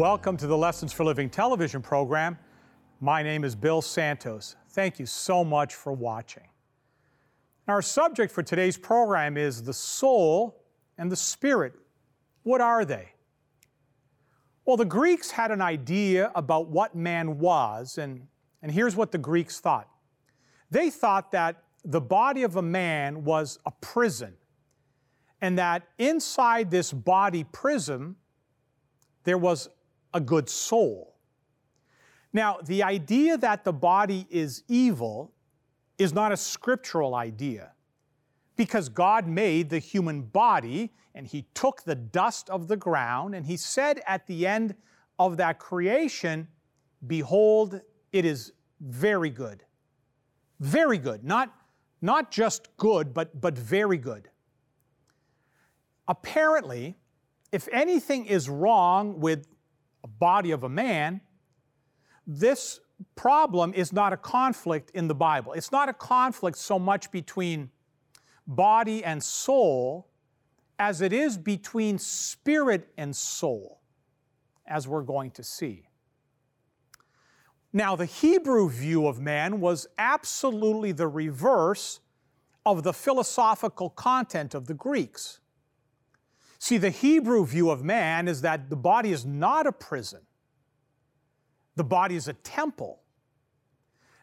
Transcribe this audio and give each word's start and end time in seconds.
Welcome 0.00 0.38
to 0.38 0.46
the 0.46 0.56
Lessons 0.56 0.94
for 0.94 1.04
Living 1.04 1.28
television 1.28 1.82
program. 1.82 2.38
My 3.02 3.22
name 3.22 3.44
is 3.44 3.54
Bill 3.54 3.82
Santos. 3.82 4.56
Thank 4.70 4.98
you 4.98 5.04
so 5.04 5.44
much 5.44 5.74
for 5.74 5.92
watching. 5.92 6.48
Our 7.68 7.82
subject 7.82 8.32
for 8.32 8.42
today's 8.42 8.78
program 8.78 9.36
is 9.36 9.62
the 9.62 9.74
soul 9.74 10.64
and 10.96 11.12
the 11.12 11.16
spirit. 11.16 11.74
What 12.44 12.62
are 12.62 12.86
they? 12.86 13.10
Well, 14.64 14.78
the 14.78 14.86
Greeks 14.86 15.30
had 15.30 15.50
an 15.50 15.60
idea 15.60 16.32
about 16.34 16.68
what 16.68 16.94
man 16.94 17.38
was, 17.38 17.98
and, 17.98 18.26
and 18.62 18.72
here's 18.72 18.96
what 18.96 19.12
the 19.12 19.18
Greeks 19.18 19.60
thought. 19.60 19.86
They 20.70 20.88
thought 20.88 21.30
that 21.32 21.62
the 21.84 22.00
body 22.00 22.42
of 22.42 22.56
a 22.56 22.62
man 22.62 23.22
was 23.22 23.58
a 23.66 23.70
prison, 23.82 24.32
and 25.42 25.58
that 25.58 25.82
inside 25.98 26.70
this 26.70 26.90
body 26.90 27.44
prison, 27.44 28.16
there 29.24 29.36
was 29.36 29.68
a 30.12 30.20
good 30.20 30.48
soul. 30.48 31.14
Now, 32.32 32.58
the 32.64 32.82
idea 32.82 33.36
that 33.38 33.64
the 33.64 33.72
body 33.72 34.26
is 34.30 34.62
evil 34.68 35.32
is 35.98 36.12
not 36.12 36.32
a 36.32 36.36
scriptural 36.36 37.14
idea 37.14 37.72
because 38.56 38.88
God 38.88 39.26
made 39.26 39.70
the 39.70 39.78
human 39.78 40.22
body 40.22 40.92
and 41.14 41.26
He 41.26 41.46
took 41.54 41.82
the 41.82 41.94
dust 41.94 42.48
of 42.50 42.68
the 42.68 42.76
ground 42.76 43.34
and 43.34 43.44
He 43.44 43.56
said 43.56 44.00
at 44.06 44.26
the 44.26 44.46
end 44.46 44.74
of 45.18 45.36
that 45.38 45.58
creation, 45.58 46.48
Behold, 47.06 47.80
it 48.12 48.24
is 48.24 48.52
very 48.80 49.30
good. 49.30 49.64
Very 50.60 50.98
good. 50.98 51.24
Not, 51.24 51.52
not 52.02 52.30
just 52.30 52.74
good, 52.76 53.14
but, 53.14 53.40
but 53.40 53.56
very 53.56 53.98
good. 53.98 54.28
Apparently, 56.06 56.96
if 57.52 57.68
anything 57.72 58.26
is 58.26 58.48
wrong 58.48 59.20
with 59.20 59.46
body 60.20 60.52
of 60.52 60.62
a 60.62 60.68
man, 60.68 61.20
this 62.26 62.78
problem 63.16 63.74
is 63.74 63.92
not 63.92 64.12
a 64.12 64.16
conflict 64.16 64.90
in 64.90 65.08
the 65.08 65.14
Bible. 65.14 65.54
It's 65.54 65.72
not 65.72 65.88
a 65.88 65.92
conflict 65.92 66.58
so 66.58 66.78
much 66.78 67.10
between 67.10 67.70
body 68.46 69.02
and 69.02 69.20
soul 69.22 70.06
as 70.78 71.00
it 71.00 71.12
is 71.12 71.36
between 71.36 71.98
spirit 71.98 72.88
and 72.96 73.14
soul, 73.14 73.80
as 74.66 74.86
we're 74.86 75.02
going 75.02 75.30
to 75.32 75.42
see. 75.42 75.88
Now, 77.72 77.96
the 77.96 78.06
Hebrew 78.06 78.68
view 78.68 79.06
of 79.06 79.20
man 79.20 79.60
was 79.60 79.86
absolutely 79.98 80.92
the 80.92 81.06
reverse 81.06 82.00
of 82.66 82.82
the 82.82 82.92
philosophical 82.92 83.90
content 83.90 84.54
of 84.54 84.66
the 84.66 84.74
Greeks. 84.74 85.39
See, 86.60 86.76
the 86.76 86.90
Hebrew 86.90 87.46
view 87.46 87.70
of 87.70 87.82
man 87.82 88.28
is 88.28 88.42
that 88.42 88.68
the 88.68 88.76
body 88.76 89.12
is 89.12 89.24
not 89.24 89.66
a 89.66 89.72
prison, 89.72 90.20
the 91.74 91.84
body 91.84 92.14
is 92.14 92.28
a 92.28 92.34
temple. 92.34 93.00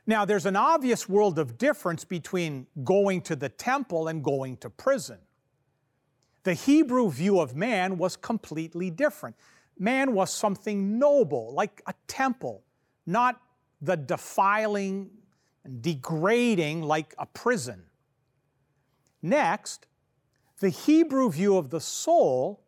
Now, 0.06 0.24
there's 0.24 0.46
an 0.46 0.56
obvious 0.56 1.10
world 1.10 1.38
of 1.38 1.58
difference 1.58 2.06
between 2.06 2.68
going 2.86 3.22
to 3.24 3.36
the 3.36 3.50
temple 3.50 4.08
and 4.08 4.23
going 4.23 4.56
to 4.58 4.70
prison. 4.70 5.17
The 6.44 6.54
Hebrew 6.54 7.11
view 7.11 7.42
of 7.42 7.58
man 7.58 7.98
was 7.98 8.16
completely 8.16 8.90
different. 8.90 9.36
Man 9.78 10.14
was 10.14 10.32
something 10.32 10.98
noble, 10.98 11.54
like 11.54 11.82
a 11.88 11.94
temple, 12.08 12.64
not 13.06 13.42
the 13.82 13.98
defiling 13.98 15.10
and 15.66 15.82
degrading 15.82 16.84
like 16.84 17.14
a 17.17 17.26
prison. 17.26 17.84
Next, 19.22 19.86
the 20.60 20.70
Hebrew 20.70 21.32
view 21.32 21.58
of 21.58 21.70
the 21.70 21.82
soul 21.82 22.64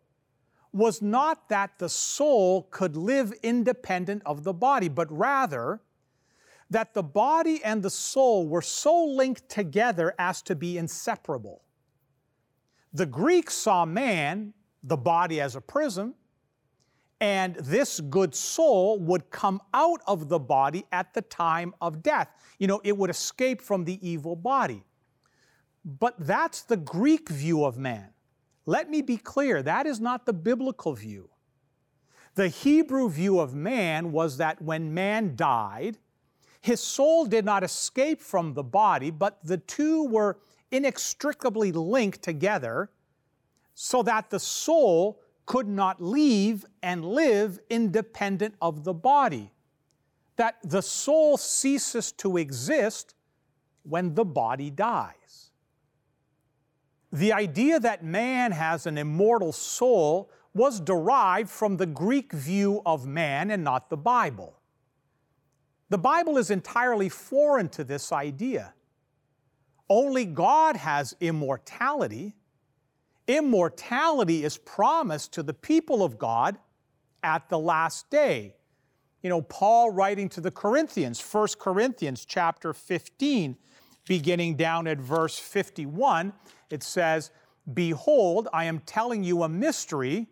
was 0.71 1.01
not 1.01 1.49
that 1.49 1.79
the 1.79 1.89
soul 1.89 2.67
could 2.69 2.95
live 2.95 3.33
independent 3.41 4.21
of 4.25 4.43
the 4.43 4.53
body, 4.53 4.87
but 4.87 5.11
rather 5.11 5.81
that 6.69 6.93
the 6.93 7.01
body 7.01 7.63
and 7.63 7.81
the 7.81 7.89
soul 7.89 8.47
were 8.47 8.61
so 8.61 9.03
linked 9.05 9.49
together 9.49 10.13
as 10.19 10.43
to 10.43 10.55
be 10.55 10.77
inseparable. 10.77 11.63
The 12.93 13.07
Greeks 13.07 13.55
saw 13.55 13.85
man, 13.85 14.53
the 14.83 14.97
body, 14.97 15.41
as 15.41 15.55
a 15.55 15.61
prison, 15.61 16.13
and 17.19 17.55
this 17.55 17.99
good 17.99 18.33
soul 18.33 18.99
would 18.99 19.29
come 19.29 19.61
out 19.73 20.01
of 20.07 20.29
the 20.29 20.39
body 20.39 20.85
at 20.91 21.13
the 21.13 21.21
time 21.23 21.73
of 21.81 22.01
death. 22.01 22.29
You 22.59 22.67
know, 22.67 22.81
it 22.83 22.95
would 22.95 23.09
escape 23.09 23.61
from 23.61 23.83
the 23.83 24.07
evil 24.07 24.35
body. 24.35 24.83
But 25.97 26.15
that's 26.19 26.61
the 26.61 26.77
Greek 26.77 27.29
view 27.29 27.65
of 27.65 27.77
man. 27.77 28.09
Let 28.65 28.89
me 28.89 29.01
be 29.01 29.17
clear, 29.17 29.63
that 29.63 29.87
is 29.87 29.99
not 29.99 30.25
the 30.27 30.33
biblical 30.33 30.93
view. 30.93 31.29
The 32.35 32.49
Hebrew 32.49 33.09
view 33.09 33.39
of 33.39 33.55
man 33.55 34.11
was 34.11 34.37
that 34.37 34.61
when 34.61 34.93
man 34.93 35.35
died, 35.35 35.97
his 36.61 36.79
soul 36.79 37.25
did 37.25 37.43
not 37.43 37.63
escape 37.63 38.21
from 38.21 38.53
the 38.53 38.63
body, 38.63 39.09
but 39.09 39.39
the 39.43 39.57
two 39.57 40.05
were 40.05 40.37
inextricably 40.71 41.71
linked 41.71 42.21
together 42.21 42.91
so 43.73 44.03
that 44.03 44.29
the 44.29 44.39
soul 44.39 45.19
could 45.47 45.67
not 45.67 46.03
leave 46.03 46.65
and 46.83 47.03
live 47.03 47.59
independent 47.69 48.53
of 48.61 48.83
the 48.83 48.93
body. 48.93 49.51
That 50.35 50.57
the 50.63 50.81
soul 50.81 51.37
ceases 51.37 52.11
to 52.13 52.37
exist 52.37 53.15
when 53.81 54.13
the 54.13 54.25
body 54.25 54.69
dies. 54.69 55.15
The 57.11 57.33
idea 57.33 57.79
that 57.79 58.03
man 58.03 58.51
has 58.51 58.85
an 58.85 58.97
immortal 58.97 59.51
soul 59.51 60.29
was 60.53 60.79
derived 60.79 61.49
from 61.49 61.77
the 61.77 61.85
Greek 61.85 62.33
view 62.33 62.81
of 62.85 63.05
man 63.05 63.51
and 63.51 63.63
not 63.63 63.89
the 63.89 63.97
Bible. 63.97 64.59
The 65.89 65.97
Bible 65.97 66.37
is 66.37 66.51
entirely 66.51 67.09
foreign 67.09 67.69
to 67.69 67.83
this 67.83 68.11
idea. 68.11 68.73
Only 69.89 70.25
God 70.25 70.75
has 70.75 71.15
immortality. 71.19 72.35
Immortality 73.27 74.43
is 74.43 74.57
promised 74.57 75.33
to 75.33 75.43
the 75.43 75.53
people 75.53 76.03
of 76.03 76.19
God 76.19 76.57
at 77.23 77.49
the 77.49 77.57
last 77.57 78.09
day. 78.11 78.55
You 79.23 79.29
know, 79.29 79.41
Paul 79.41 79.89
writing 79.89 80.29
to 80.29 80.41
the 80.41 80.51
Corinthians, 80.51 81.19
1 81.19 81.47
Corinthians 81.59 82.23
chapter 82.23 82.71
15, 82.71 83.57
beginning 84.09 84.55
down 84.55 84.87
at 84.87 84.97
verse 84.97 85.37
51, 85.37 86.33
it 86.71 86.81
says, 86.81 87.29
Behold, 87.75 88.47
I 88.51 88.65
am 88.65 88.79
telling 88.79 89.23
you 89.23 89.43
a 89.43 89.49
mystery. 89.49 90.25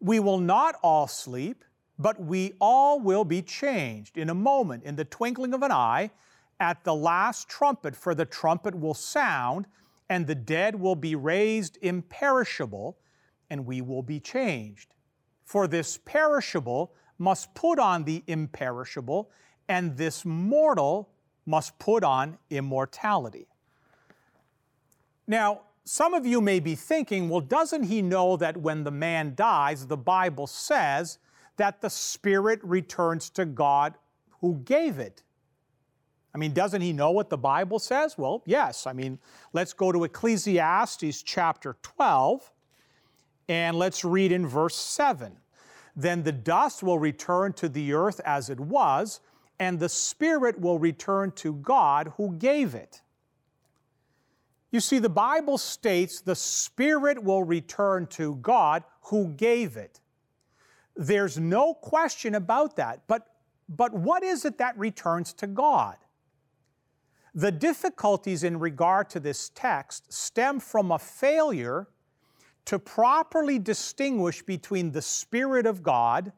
We 0.00 0.18
will 0.18 0.38
not 0.38 0.76
all 0.82 1.06
sleep, 1.06 1.62
but 1.98 2.18
we 2.18 2.54
all 2.58 2.98
will 2.98 3.24
be 3.24 3.42
changed 3.42 4.16
in 4.16 4.30
a 4.30 4.34
moment, 4.34 4.82
in 4.82 4.96
the 4.96 5.04
twinkling 5.04 5.52
of 5.52 5.62
an 5.62 5.72
eye, 5.72 6.10
at 6.58 6.84
the 6.84 6.94
last 6.94 7.50
trumpet, 7.50 7.94
for 7.94 8.14
the 8.14 8.24
trumpet 8.24 8.74
will 8.74 8.94
sound, 8.94 9.66
and 10.08 10.26
the 10.26 10.34
dead 10.34 10.74
will 10.74 10.96
be 10.96 11.14
raised 11.14 11.76
imperishable, 11.82 12.96
and 13.50 13.66
we 13.66 13.82
will 13.82 14.02
be 14.02 14.18
changed. 14.18 14.94
For 15.44 15.68
this 15.68 15.98
perishable 15.98 16.94
must 17.18 17.54
put 17.54 17.78
on 17.78 18.04
the 18.04 18.24
imperishable, 18.26 19.30
and 19.68 19.98
this 19.98 20.24
mortal 20.24 21.10
must 21.46 21.78
put 21.78 22.04
on 22.04 22.36
immortality. 22.50 23.46
Now, 25.26 25.62
some 25.84 26.14
of 26.14 26.26
you 26.26 26.40
may 26.40 26.58
be 26.58 26.74
thinking, 26.74 27.28
well, 27.28 27.40
doesn't 27.40 27.84
he 27.84 28.02
know 28.02 28.36
that 28.36 28.56
when 28.56 28.82
the 28.82 28.90
man 28.90 29.34
dies, 29.36 29.86
the 29.86 29.96
Bible 29.96 30.48
says 30.48 31.18
that 31.56 31.80
the 31.80 31.88
spirit 31.88 32.60
returns 32.62 33.30
to 33.30 33.44
God 33.44 33.94
who 34.40 34.56
gave 34.64 34.98
it? 34.98 35.22
I 36.34 36.38
mean, 36.38 36.52
doesn't 36.52 36.82
he 36.82 36.92
know 36.92 37.12
what 37.12 37.30
the 37.30 37.38
Bible 37.38 37.78
says? 37.78 38.18
Well, 38.18 38.42
yes. 38.44 38.86
I 38.86 38.92
mean, 38.92 39.18
let's 39.52 39.72
go 39.72 39.90
to 39.90 40.04
Ecclesiastes 40.04 41.22
chapter 41.22 41.76
12 41.82 42.52
and 43.48 43.78
let's 43.78 44.04
read 44.04 44.32
in 44.32 44.46
verse 44.46 44.76
7. 44.76 45.38
Then 45.94 46.24
the 46.24 46.32
dust 46.32 46.82
will 46.82 46.98
return 46.98 47.54
to 47.54 47.68
the 47.68 47.94
earth 47.94 48.20
as 48.24 48.50
it 48.50 48.60
was, 48.60 49.20
and 49.58 49.78
the 49.78 49.88
spirit 49.88 50.60
will 50.60 50.78
return 50.78 51.32
to 51.32 51.54
God 51.54 52.12
who 52.16 52.32
gave 52.34 52.74
it. 52.74 53.02
You 54.70 54.80
see, 54.80 54.98
the 54.98 55.08
Bible 55.08 55.58
states 55.58 56.20
the 56.20 56.34
spirit 56.34 57.22
will 57.22 57.42
return 57.42 58.06
to 58.08 58.36
God 58.36 58.84
who 59.02 59.28
gave 59.28 59.76
it. 59.76 60.00
There's 60.96 61.38
no 61.38 61.74
question 61.74 62.34
about 62.34 62.76
that. 62.76 63.02
But, 63.06 63.26
but 63.68 63.94
what 63.94 64.22
is 64.22 64.44
it 64.44 64.58
that 64.58 64.76
returns 64.78 65.32
to 65.34 65.46
God? 65.46 65.96
The 67.34 67.52
difficulties 67.52 68.44
in 68.44 68.58
regard 68.58 69.10
to 69.10 69.20
this 69.20 69.50
text 69.50 70.12
stem 70.12 70.58
from 70.58 70.90
a 70.90 70.98
failure 70.98 71.88
to 72.64 72.78
properly 72.78 73.58
distinguish 73.58 74.42
between 74.42 74.90
the 74.90 75.02
Spirit 75.02 75.66
of 75.66 75.82
God, 75.82 76.32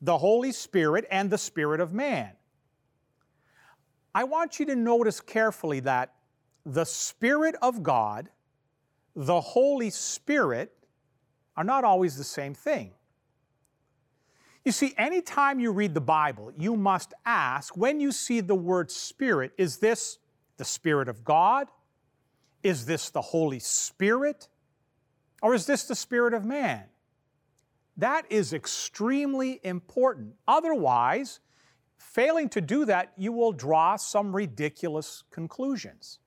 the 0.00 0.18
Holy 0.18 0.52
Spirit, 0.52 1.06
and 1.10 1.28
the 1.28 1.38
Spirit 1.38 1.80
of 1.80 1.92
man. 1.92 2.30
I 4.14 4.24
want 4.24 4.60
you 4.60 4.66
to 4.66 4.76
notice 4.76 5.20
carefully 5.20 5.80
that 5.80 6.14
the 6.64 6.84
Spirit 6.84 7.56
of 7.60 7.82
God, 7.82 8.30
the 9.16 9.40
Holy 9.40 9.90
Spirit, 9.90 10.72
are 11.56 11.64
not 11.64 11.84
always 11.84 12.16
the 12.16 12.24
same 12.24 12.54
thing. 12.54 12.92
You 14.64 14.72
see, 14.72 14.94
anytime 14.96 15.60
you 15.60 15.72
read 15.72 15.92
the 15.94 16.00
Bible, 16.00 16.52
you 16.56 16.76
must 16.76 17.12
ask 17.26 17.76
when 17.76 18.00
you 18.00 18.12
see 18.12 18.40
the 18.40 18.54
word 18.54 18.90
Spirit, 18.90 19.52
is 19.58 19.76
this 19.76 20.18
the 20.56 20.64
Spirit 20.64 21.08
of 21.08 21.24
God? 21.24 21.68
Is 22.62 22.86
this 22.86 23.10
the 23.10 23.20
Holy 23.20 23.58
Spirit? 23.58 24.48
Or 25.42 25.54
is 25.54 25.66
this 25.66 25.84
the 25.84 25.94
Spirit 25.94 26.32
of 26.32 26.44
man? 26.44 26.84
That 27.98 28.24
is 28.30 28.54
extremely 28.54 29.60
important. 29.62 30.34
Otherwise, 30.48 31.40
failing 32.04 32.48
to 32.50 32.60
do 32.60 32.84
that, 32.84 33.12
you 33.16 33.32
will 33.32 33.52
draw 33.52 33.96
some 33.96 34.34
ridiculous 34.34 35.24
conclusions. 35.30 36.18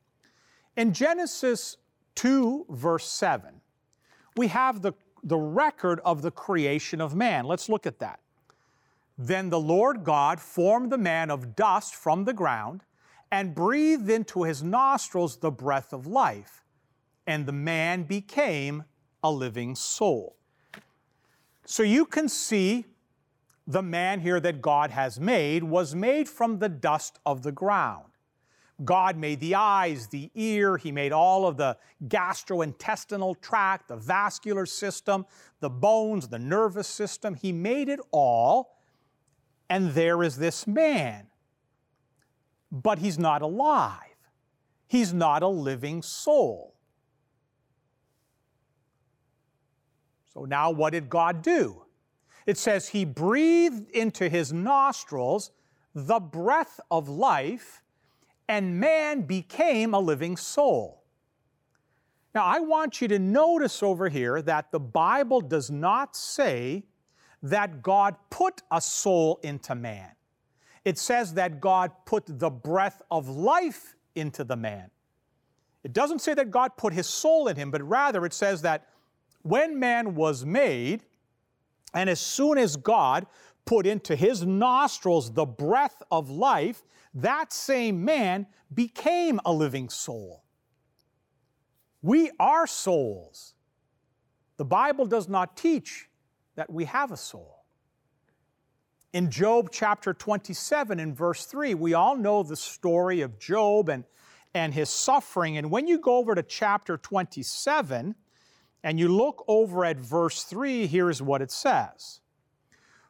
In 0.75 0.93
Genesis 0.93 1.77
2, 2.15 2.65
verse 2.69 3.07
7, 3.09 3.61
we 4.35 4.47
have 4.47 4.81
the, 4.81 4.93
the 5.23 5.37
record 5.37 5.99
of 6.03 6.21
the 6.21 6.31
creation 6.31 6.99
of 6.99 7.15
man. 7.15 7.45
Let's 7.45 7.69
look 7.69 7.85
at 7.85 7.99
that. 7.99 8.19
Then 9.17 9.49
the 9.49 9.59
Lord 9.59 10.03
God 10.03 10.39
formed 10.39 10.91
the 10.91 10.97
man 10.97 11.31
of 11.31 11.55
dust 11.55 11.95
from 11.95 12.25
the 12.25 12.33
ground 12.33 12.83
and 13.31 13.55
breathed 13.55 14.09
into 14.09 14.43
his 14.43 14.61
nostrils 14.63 15.37
the 15.37 15.51
breath 15.51 15.93
of 15.93 16.05
life, 16.05 16.63
and 17.25 17.45
the 17.45 17.51
man 17.51 18.03
became 18.03 18.83
a 19.23 19.31
living 19.31 19.75
soul. 19.75 20.35
So 21.65 21.83
you 21.83 22.05
can 22.05 22.29
see 22.29 22.85
the 23.67 23.83
man 23.83 24.21
here 24.21 24.39
that 24.39 24.61
God 24.61 24.91
has 24.91 25.19
made 25.19 25.63
was 25.63 25.93
made 25.93 26.29
from 26.29 26.59
the 26.59 26.69
dust 26.69 27.19
of 27.25 27.43
the 27.43 27.51
ground. 27.51 28.05
God 28.85 29.17
made 29.17 29.39
the 29.39 29.55
eyes, 29.55 30.07
the 30.07 30.31
ear, 30.35 30.77
He 30.77 30.91
made 30.91 31.11
all 31.11 31.45
of 31.45 31.57
the 31.57 31.77
gastrointestinal 32.07 33.39
tract, 33.41 33.89
the 33.89 33.97
vascular 33.97 34.65
system, 34.65 35.25
the 35.59 35.69
bones, 35.69 36.27
the 36.27 36.39
nervous 36.39 36.87
system. 36.87 37.35
He 37.35 37.51
made 37.51 37.89
it 37.89 37.99
all 38.11 38.77
and 39.69 39.91
there 39.91 40.23
is 40.23 40.37
this 40.37 40.65
man. 40.65 41.27
But 42.71 42.99
he's 42.99 43.17
not 43.17 43.41
alive, 43.41 44.01
he's 44.87 45.13
not 45.13 45.43
a 45.43 45.47
living 45.47 46.01
soul. 46.01 46.75
So 50.33 50.45
now, 50.45 50.69
what 50.69 50.91
did 50.91 51.09
God 51.09 51.41
do? 51.41 51.83
It 52.47 52.57
says 52.57 52.87
he 52.87 53.05
breathed 53.05 53.91
into 53.91 54.29
his 54.29 54.51
nostrils 54.53 55.51
the 55.93 56.19
breath 56.19 56.79
of 56.89 57.09
life, 57.09 57.83
and 58.47 58.79
man 58.79 59.23
became 59.23 59.93
a 59.93 59.99
living 59.99 60.37
soul. 60.37 61.03
Now, 62.33 62.45
I 62.45 62.59
want 62.59 63.01
you 63.01 63.07
to 63.09 63.19
notice 63.19 63.83
over 63.83 64.09
here 64.09 64.41
that 64.43 64.71
the 64.71 64.79
Bible 64.79 65.41
does 65.41 65.69
not 65.69 66.15
say 66.15 66.85
that 67.43 67.81
God 67.81 68.15
put 68.29 68.61
a 68.71 68.79
soul 68.79 69.39
into 69.43 69.75
man. 69.75 70.11
It 70.85 70.97
says 70.97 71.33
that 71.33 71.59
God 71.59 71.91
put 72.05 72.23
the 72.27 72.49
breath 72.49 73.01
of 73.11 73.27
life 73.27 73.95
into 74.15 74.43
the 74.43 74.55
man. 74.55 74.89
It 75.83 75.93
doesn't 75.93 76.19
say 76.19 76.33
that 76.35 76.51
God 76.51 76.77
put 76.77 76.93
his 76.93 77.07
soul 77.07 77.47
in 77.47 77.55
him, 77.55 77.71
but 77.71 77.81
rather 77.81 78.25
it 78.25 78.33
says 78.33 78.61
that 78.61 78.87
when 79.41 79.79
man 79.79 80.15
was 80.15 80.45
made, 80.45 81.03
and 81.93 82.09
as 82.09 82.19
soon 82.19 82.57
as 82.57 82.75
God 82.75 83.27
put 83.65 83.85
into 83.85 84.15
his 84.15 84.45
nostrils 84.45 85.31
the 85.33 85.45
breath 85.45 86.01
of 86.11 86.29
life, 86.29 86.83
that 87.13 87.51
same 87.51 88.03
man 88.03 88.47
became 88.73 89.39
a 89.45 89.51
living 89.51 89.89
soul. 89.89 90.43
We 92.01 92.31
are 92.39 92.67
souls. 92.67 93.53
The 94.57 94.65
Bible 94.65 95.05
does 95.05 95.27
not 95.27 95.57
teach 95.57 96.09
that 96.55 96.71
we 96.71 96.85
have 96.85 97.11
a 97.11 97.17
soul. 97.17 97.65
In 99.13 99.31
Job 99.31 99.69
chapter 99.71 100.13
27 100.13 100.99
and 100.99 101.15
verse 101.15 101.45
3, 101.45 101.73
we 101.73 101.93
all 101.93 102.15
know 102.15 102.43
the 102.43 102.55
story 102.55 103.21
of 103.21 103.39
Job 103.39 103.89
and, 103.89 104.03
and 104.53 104.73
his 104.73 104.89
suffering. 104.89 105.57
And 105.57 105.71
when 105.71 105.87
you 105.87 105.99
go 105.99 106.17
over 106.17 106.35
to 106.35 106.43
chapter 106.43 106.97
27 106.97 108.15
and 108.87 108.97
you 108.97 109.09
look 109.09 109.43
over 109.49 109.83
at 109.83 109.97
verse 109.97 110.43
3, 110.43 110.87
here's 110.87 111.21
what 111.21 111.41
it 111.41 111.51
says 111.51 112.21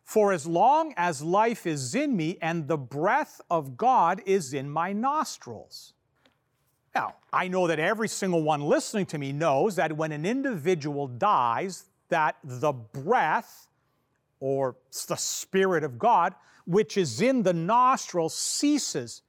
For 0.03 0.33
as 0.33 0.47
long 0.47 0.95
as 0.97 1.21
life 1.21 1.67
is 1.67 1.93
in 1.93 2.17
me 2.17 2.39
and 2.41 2.67
the 2.67 2.79
breath 2.79 3.41
of 3.47 3.77
God 3.77 4.23
is 4.25 4.55
in 4.55 4.71
my 4.71 4.91
nostrils. 4.91 5.93
Now, 6.95 7.13
I 7.31 7.47
know 7.47 7.67
that 7.67 7.77
every 7.77 8.07
single 8.07 8.41
one 8.41 8.61
listening 8.61 9.05
to 9.05 9.19
me 9.19 9.31
knows 9.31 9.75
that 9.75 9.95
when 9.95 10.11
an 10.11 10.25
individual 10.25 11.07
dies, 11.07 11.85
that 12.09 12.37
the 12.43 12.73
breath 12.73 13.67
or 14.39 14.77
the 15.07 15.15
Spirit 15.15 15.83
of 15.83 15.99
God, 15.99 16.33
which 16.65 16.97
is 16.97 17.21
in 17.21 17.43
the 17.43 17.53
nostril, 17.53 18.29
ceases. 18.29 19.21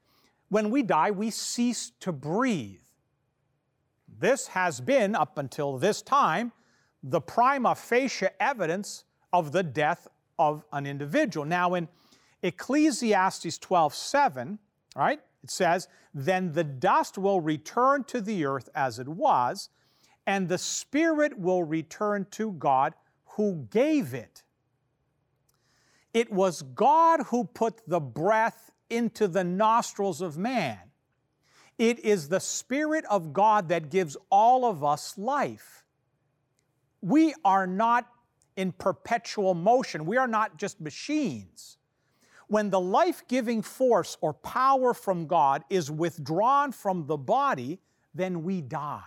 When 0.49 0.71
we 0.71 0.83
die, 0.83 1.11
we 1.11 1.29
cease 1.31 1.93
to 2.01 2.11
breathe. 2.11 2.88
This 4.19 4.49
has 4.49 4.81
been, 4.81 5.15
up 5.15 5.39
until 5.39 5.79
this 5.79 6.03
time, 6.03 6.53
the 7.03 7.21
prima 7.21 7.75
facie 7.75 8.27
evidence 8.41 9.05
of 9.33 9.53
the 9.53 9.63
death 9.63 10.09
of 10.39 10.65
an 10.73 10.87
individual. 10.87 11.47
Now, 11.47 11.75
in 11.75 11.89
Ecclesiastes 12.43 13.59
12 13.59 13.95
7, 13.95 14.59
right, 14.97 15.21
it 15.43 15.51
says, 15.51 15.89
Then 16.15 16.53
the 16.53 16.65
dust 16.65 17.19
will 17.19 17.41
return 17.41 18.05
to 18.05 18.21
the 18.21 18.45
earth 18.45 18.69
as 18.75 18.99
it 18.99 19.09
was, 19.09 19.69
and 20.27 20.49
the 20.49 20.59
Spirit 20.59 21.39
will 21.39 21.63
return 21.63 22.27
to 22.33 22.53
God 22.53 22.95
who 23.37 23.67
gave 23.71 24.15
it. 24.15 24.43
It 26.13 26.33
was 26.33 26.63
God 26.63 27.21
who 27.27 27.45
put 27.45 27.83
the 27.87 28.01
breath 28.01 28.71
into 28.91 29.29
the 29.29 29.45
nostrils 29.45 30.21
of 30.21 30.37
man. 30.37 30.79
It 31.79 32.01
is 32.01 32.29
the 32.29 32.41
Spirit 32.41 33.05
of 33.09 33.33
God 33.33 33.69
that 33.69 33.89
gives 33.89 34.17
all 34.31 34.65
of 34.65 34.83
us 34.83 35.17
life. 35.17 35.85
We 37.01 37.35
are 37.45 37.67
not 37.67 38.09
in 38.57 38.73
perpetual 38.73 39.55
motion, 39.55 40.05
we 40.05 40.17
are 40.17 40.27
not 40.27 40.59
just 40.59 40.81
machines. 40.81 41.79
When 42.49 42.71
the 42.71 42.81
life 42.81 43.23
giving 43.29 43.63
force 43.63 44.17
or 44.21 44.33
power 44.33 44.95
from 44.95 45.27
God 45.27 45.63
is 45.71 45.91
withdrawn 45.91 46.73
from 46.73 47.07
the 47.07 47.17
body, 47.17 47.79
then 48.15 48.43
we 48.43 48.63
die. 48.63 49.03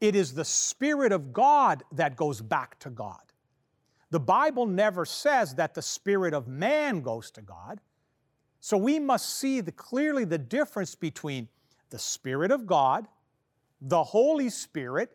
It 0.00 0.16
is 0.16 0.32
the 0.34 0.44
Spirit 0.44 1.12
of 1.12 1.32
God 1.32 1.84
that 1.92 2.16
goes 2.16 2.40
back 2.40 2.78
to 2.80 2.90
God. 2.90 3.20
The 4.10 4.18
Bible 4.18 4.66
never 4.66 5.04
says 5.04 5.54
that 5.54 5.74
the 5.74 5.82
Spirit 5.82 6.34
of 6.34 6.48
man 6.48 7.02
goes 7.02 7.30
to 7.32 7.42
God. 7.42 7.80
So 8.58 8.76
we 8.76 8.98
must 8.98 9.38
see 9.38 9.60
the, 9.60 9.72
clearly 9.72 10.24
the 10.24 10.38
difference 10.38 10.94
between 10.94 11.48
the 11.90 11.98
Spirit 11.98 12.50
of 12.50 12.66
God, 12.66 13.06
the 13.80 14.02
Holy 14.02 14.48
Spirit, 14.48 15.10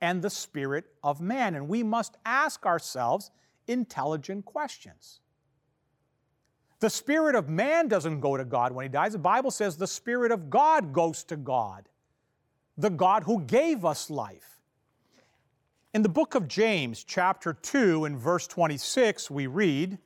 and 0.00 0.22
the 0.22 0.30
Spirit 0.30 0.86
of 1.02 1.20
man. 1.20 1.54
And 1.54 1.68
we 1.68 1.82
must 1.82 2.16
ask 2.24 2.64
ourselves 2.64 3.30
intelligent 3.66 4.44
questions. 4.44 5.20
The 6.80 6.90
Spirit 6.90 7.34
of 7.34 7.48
man 7.48 7.88
doesn't 7.88 8.20
go 8.20 8.36
to 8.36 8.44
God 8.44 8.72
when 8.72 8.84
he 8.84 8.88
dies. 8.88 9.12
The 9.12 9.18
Bible 9.18 9.50
says 9.50 9.76
the 9.76 9.86
Spirit 9.86 10.32
of 10.32 10.48
God 10.48 10.92
goes 10.92 11.24
to 11.24 11.36
God 11.36 11.90
the 12.80 12.90
God 12.90 13.24
who 13.24 13.42
gave 13.42 13.84
us 13.84 14.10
life. 14.10 14.60
In 15.92 16.02
the 16.02 16.08
book 16.08 16.34
of 16.34 16.48
James, 16.48 17.04
chapter 17.04 17.52
2, 17.52 18.04
in 18.04 18.16
verse 18.16 18.46
26, 18.46 19.30
we 19.30 19.46
read, 19.46 19.98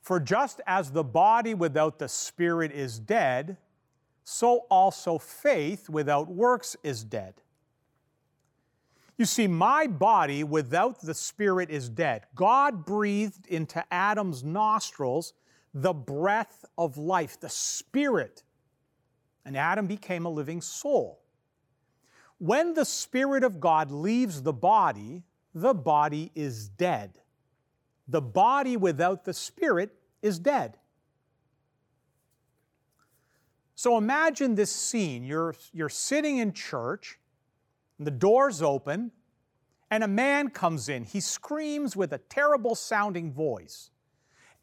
For 0.00 0.20
just 0.20 0.60
as 0.66 0.90
the 0.90 1.04
body 1.04 1.54
without 1.54 1.98
the 1.98 2.08
spirit 2.08 2.70
is 2.70 2.98
dead, 2.98 3.56
so 4.24 4.66
also 4.70 5.18
faith 5.18 5.88
without 5.88 6.28
works 6.28 6.76
is 6.82 7.04
dead. 7.04 7.34
You 9.16 9.26
see, 9.26 9.46
my 9.46 9.86
body 9.86 10.42
without 10.42 11.00
the 11.00 11.14
spirit 11.14 11.70
is 11.70 11.88
dead. 11.88 12.26
God 12.34 12.84
breathed 12.84 13.46
into 13.46 13.84
Adam's 13.92 14.42
nostrils 14.42 15.34
the 15.72 15.92
breath 15.92 16.64
of 16.76 16.96
life, 16.98 17.38
the 17.38 17.48
spirit, 17.48 18.42
and 19.44 19.56
Adam 19.56 19.86
became 19.86 20.24
a 20.24 20.30
living 20.30 20.60
soul. 20.60 21.20
When 22.38 22.74
the 22.74 22.84
Spirit 22.84 23.44
of 23.44 23.60
God 23.60 23.90
leaves 23.90 24.42
the 24.42 24.52
body, 24.52 25.22
the 25.54 25.74
body 25.74 26.32
is 26.34 26.68
dead. 26.68 27.18
The 28.08 28.20
body 28.20 28.76
without 28.76 29.24
the 29.24 29.34
Spirit 29.34 29.94
is 30.20 30.38
dead. 30.38 30.78
So 33.84 33.98
imagine 33.98 34.54
this 34.54 34.72
scene. 34.72 35.24
You're, 35.24 35.54
you're 35.74 35.90
sitting 35.90 36.38
in 36.38 36.54
church, 36.54 37.18
the 38.00 38.10
door's 38.10 38.62
open, 38.62 39.10
and 39.90 40.02
a 40.02 40.08
man 40.08 40.48
comes 40.48 40.88
in. 40.88 41.04
He 41.04 41.20
screams 41.20 41.94
with 41.94 42.14
a 42.14 42.16
terrible 42.16 42.76
sounding 42.76 43.30
voice. 43.30 43.90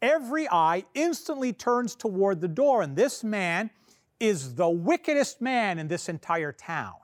Every 0.02 0.48
eye 0.50 0.86
instantly 0.94 1.52
turns 1.52 1.94
toward 1.94 2.40
the 2.40 2.48
door, 2.48 2.82
and 2.82 2.96
this 2.96 3.22
man 3.22 3.70
is 4.18 4.56
the 4.56 4.68
wickedest 4.68 5.40
man 5.40 5.78
in 5.78 5.86
this 5.86 6.08
entire 6.08 6.50
town. 6.50 6.96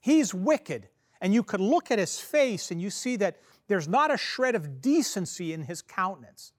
He's 0.00 0.34
wicked. 0.34 0.88
And 1.20 1.32
you 1.32 1.44
could 1.44 1.60
look 1.60 1.92
at 1.92 2.00
his 2.00 2.18
face 2.18 2.72
and 2.72 2.82
you 2.82 2.90
see 2.90 3.14
that 3.18 3.38
there's 3.68 3.86
not 3.86 4.12
a 4.12 4.16
shred 4.16 4.56
of 4.56 4.80
decency 4.80 5.52
in 5.52 5.62
his 5.62 5.82
countenance. 5.82 6.52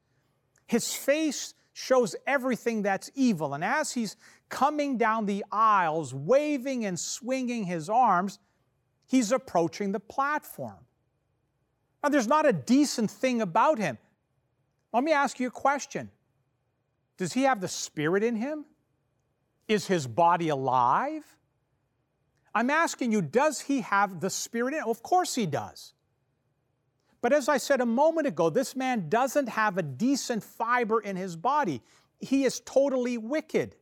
His 0.68 0.94
face 0.94 1.54
shows 1.78 2.16
everything 2.26 2.84
that's 2.84 3.12
evil. 3.16 3.54
And 3.54 3.62
as 3.62 3.92
he's 3.92 4.16
coming 4.48 4.98
down 4.98 5.26
the 5.26 5.44
aisles, 5.52 6.14
waving 6.14 6.86
and 6.86 6.98
swinging 6.98 7.66
his 7.66 7.90
arms, 7.90 8.40
he's 9.06 9.34
approaching 9.34 9.92
the 9.92 10.00
platform. 10.00 10.86
Now, 12.02 12.08
there's 12.08 12.30
not 12.30 12.46
a 12.46 12.54
decent 12.54 13.12
thing 13.12 13.42
about 13.42 13.78
him. 13.78 13.98
Let 14.94 15.04
me 15.04 15.12
ask 15.12 15.38
you 15.38 15.48
a 15.48 15.52
question 15.52 16.10
Does 17.18 17.34
he 17.34 17.44
have 17.44 17.60
the 17.60 17.68
Spirit 17.68 18.24
in 18.24 18.38
him? 18.38 18.64
Is 19.68 19.86
his 19.86 20.08
body 20.08 20.48
alive? 20.48 21.26
I'm 22.54 22.70
asking 22.70 23.12
you, 23.12 23.22
does 23.22 23.60
he 23.60 23.82
have 23.82 24.22
the 24.22 24.30
Spirit 24.30 24.76
in 24.76 24.80
him? 24.80 24.88
Of 24.88 25.04
course 25.04 25.36
he 25.36 25.46
does. 25.46 25.94
But 27.26 27.34
as 27.34 27.50
I 27.50 27.58
said 27.58 27.82
a 27.82 27.88
moment 27.88 28.28
ago, 28.28 28.52
this 28.52 28.76
man 28.76 29.10
doesn't 29.10 29.50
have 29.50 29.80
a 29.80 29.82
decent 29.82 30.44
fiber 30.44 31.00
in 31.00 31.16
his 31.16 31.36
body. 31.36 31.82
He 32.20 32.44
is 32.44 32.60
totally 32.60 33.18
wicked. 33.18 33.76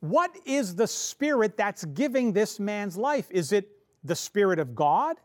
What 0.00 0.36
is 0.44 0.74
the 0.74 0.88
spirit 0.88 1.56
that's 1.56 1.84
giving 1.84 2.32
this 2.32 2.58
man's 2.58 2.96
life? 2.96 3.30
Is 3.30 3.52
it 3.52 3.70
the 4.02 4.16
Spirit 4.16 4.58
of 4.58 4.74
God? 4.74 5.18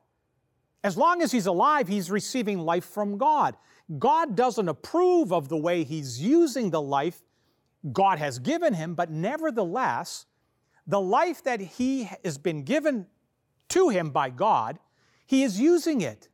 As 0.84 0.96
long 0.96 1.24
as 1.24 1.32
he's 1.32 1.48
alive, 1.48 1.88
he's 1.88 2.12
receiving 2.12 2.60
life 2.60 2.86
from 2.86 3.18
God. 3.18 3.58
God 3.98 4.36
doesn't 4.36 4.70
approve 4.70 5.34
of 5.34 5.50
the 5.50 5.58
way 5.58 5.84
he's 5.84 6.22
using 6.22 6.70
the 6.70 6.80
life 6.80 7.24
God 7.92 8.20
has 8.20 8.38
given 8.38 8.76
him, 8.76 8.94
but 8.94 9.10
nevertheless, 9.10 10.28
the 10.86 11.02
life 11.02 11.44
that 11.46 11.60
he 11.60 12.08
has 12.24 12.38
been 12.38 12.62
given 12.62 13.08
to 13.70 13.90
him 13.90 14.12
by 14.12 14.30
God, 14.30 14.78
he 15.26 15.42
is 15.42 15.60
using 15.60 16.02
it. 16.02 16.30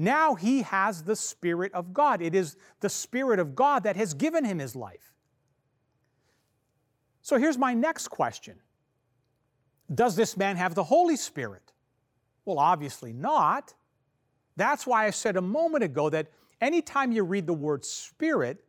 Now 0.00 0.36
he 0.36 0.62
has 0.62 1.02
the 1.02 1.16
Spirit 1.16 1.74
of 1.74 1.92
God. 1.92 2.22
It 2.22 2.32
is 2.32 2.56
the 2.78 2.88
Spirit 2.88 3.40
of 3.40 3.56
God 3.56 3.82
that 3.82 3.96
has 3.96 4.14
given 4.14 4.44
him 4.44 4.60
his 4.60 4.76
life. 4.76 5.12
So 7.20 7.36
here's 7.36 7.58
my 7.58 7.74
next 7.74 8.08
question 8.08 8.60
Does 9.92 10.14
this 10.14 10.36
man 10.36 10.56
have 10.56 10.76
the 10.76 10.84
Holy 10.84 11.16
Spirit? 11.16 11.72
Well, 12.44 12.60
obviously 12.60 13.12
not. 13.12 13.74
That's 14.56 14.86
why 14.86 15.04
I 15.04 15.10
said 15.10 15.36
a 15.36 15.42
moment 15.42 15.84
ago 15.84 16.08
that 16.10 16.28
anytime 16.60 17.12
you 17.12 17.24
read 17.24 17.46
the 17.46 17.52
word 17.52 17.84
Spirit, 17.84 18.64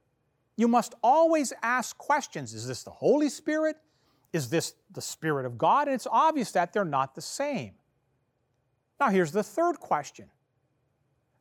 you 0.57 0.67
must 0.67 0.95
always 1.03 1.53
ask 1.61 1.95
questions 1.99 2.55
Is 2.55 2.67
this 2.67 2.81
the 2.81 2.91
Holy 2.91 3.29
Spirit? 3.29 3.77
Is 4.33 4.49
this 4.49 4.73
the 4.91 5.01
Spirit 5.01 5.45
of 5.45 5.59
God? 5.59 5.87
And 5.87 5.95
it's 5.95 6.07
obvious 6.09 6.51
that 6.53 6.73
they're 6.73 6.85
not 6.85 7.13
the 7.13 7.21
same. 7.21 7.73
Now, 8.99 9.09
here's 9.09 9.31
the 9.31 9.43
third 9.43 9.79
question 9.79 10.27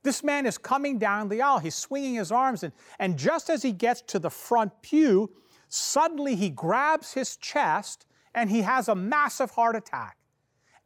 this 0.09 0.25
man 0.25 0.47
is 0.47 0.57
coming 0.57 0.99
down 0.99 1.29
the 1.29 1.43
aisle. 1.43 1.59
He's 1.59 1.75
swinging 1.75 2.15
his 2.15 2.33
arms, 2.33 2.63
and, 2.63 2.73
and 2.99 3.19
just 3.19 3.51
as 3.51 3.63
he 3.63 3.73
gets 3.73 4.01
to 4.07 4.19
the 4.19 4.31
front 4.31 4.73
pew, 4.81 5.31
suddenly 5.69 6.35
he 6.35 6.49
grabs 6.49 7.13
his 7.13 7.37
chest 7.37 8.07
and 8.35 8.49
he 8.49 8.63
has 8.63 8.89
a 8.89 8.95
massive 8.95 9.51
heart 9.51 9.77
attack. 9.77 10.17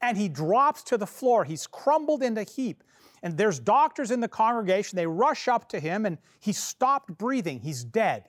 And 0.00 0.18
he 0.18 0.28
drops 0.28 0.82
to 0.84 0.98
the 0.98 1.06
floor. 1.06 1.44
He's 1.44 1.68
crumbled 1.68 2.20
into 2.20 2.40
a 2.40 2.44
heap. 2.44 2.82
And 3.22 3.38
there's 3.38 3.60
doctors 3.60 4.10
in 4.10 4.18
the 4.18 4.26
congregation. 4.26 4.96
They 4.96 5.06
rush 5.06 5.46
up 5.46 5.68
to 5.68 5.78
him, 5.78 6.04
and 6.04 6.18
he 6.40 6.52
stopped 6.52 7.16
breathing. 7.16 7.60
He's 7.60 7.84
dead. 7.84 8.28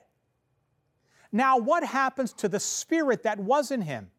Now, 1.32 1.58
what 1.58 1.82
happens 1.82 2.32
to 2.34 2.48
the 2.48 2.60
spirit 2.60 3.24
that 3.24 3.40
was 3.40 3.72
in 3.72 3.82
him? 3.82 4.12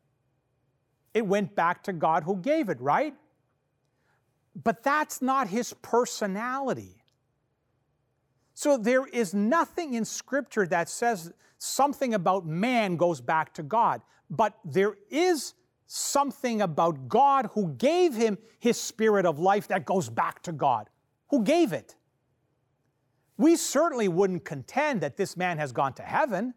It 1.13 1.25
went 1.25 1.55
back 1.55 1.83
to 1.83 1.93
God 1.93 2.23
who 2.23 2.35
gave 2.35 2.67
it, 2.67 2.81
right? 2.81 3.13
But 4.63 4.83
that's 4.83 5.21
not 5.21 5.47
his 5.47 5.73
personality. 5.81 7.03
So 8.53 8.77
there 8.77 9.05
is 9.05 9.33
nothing 9.33 9.95
in 9.95 10.05
Scripture 10.05 10.65
that 10.67 10.87
says 10.87 11.33
something 11.57 12.13
about 12.13 12.45
man 12.45 12.95
goes 12.95 13.19
back 13.19 13.53
to 13.55 13.63
God, 13.63 14.01
but 14.29 14.57
there 14.63 14.95
is 15.09 15.53
something 15.87 16.61
about 16.61 17.07
God 17.07 17.49
who 17.53 17.73
gave 17.73 18.15
him 18.15 18.37
his 18.59 18.79
spirit 18.79 19.25
of 19.25 19.39
life 19.39 19.67
that 19.67 19.85
goes 19.85 20.09
back 20.09 20.41
to 20.43 20.51
God. 20.51 20.89
Who 21.29 21.43
gave 21.43 21.73
it? 21.73 21.95
We 23.37 23.57
certainly 23.57 24.07
wouldn't 24.07 24.45
contend 24.45 25.01
that 25.01 25.17
this 25.17 25.35
man 25.35 25.57
has 25.57 25.71
gone 25.71 25.93
to 25.93 26.03
heaven 26.03 26.53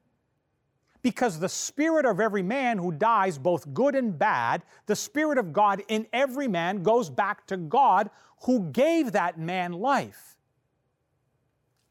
because 1.02 1.38
the 1.38 1.48
spirit 1.48 2.04
of 2.04 2.20
every 2.20 2.42
man 2.42 2.78
who 2.78 2.92
dies, 2.92 3.38
both 3.38 3.72
good 3.72 3.94
and 3.94 4.18
bad, 4.18 4.62
the 4.86 4.96
spirit 4.96 5.38
of 5.38 5.52
God 5.52 5.82
in 5.88 6.06
every 6.12 6.48
man 6.48 6.82
goes 6.82 7.08
back 7.08 7.46
to 7.46 7.56
God 7.56 8.10
who 8.42 8.70
gave 8.70 9.12
that 9.12 9.38
man 9.38 9.72
life. 9.72 10.36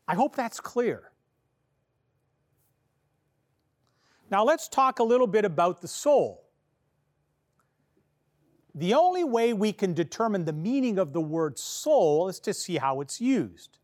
I 0.07 0.15
hope 0.15 0.35
that's 0.35 0.59
clear. 0.59 1.11
Now 4.29 4.43
let's 4.43 4.67
talk 4.67 4.99
a 4.99 5.03
little 5.03 5.27
bit 5.27 5.45
about 5.45 5.81
the 5.81 5.87
soul. 5.87 6.43
The 8.75 8.93
only 8.93 9.23
way 9.23 9.53
we 9.53 9.73
can 9.73 9.93
determine 9.93 10.45
the 10.45 10.53
meaning 10.53 10.99
of 10.99 11.11
the 11.11 11.21
word 11.21 11.57
soul 11.57 12.27
is 12.27 12.39
to 12.41 12.53
see 12.53 12.77
how 12.77 13.01
it's 13.01 13.19
used. 13.19 13.79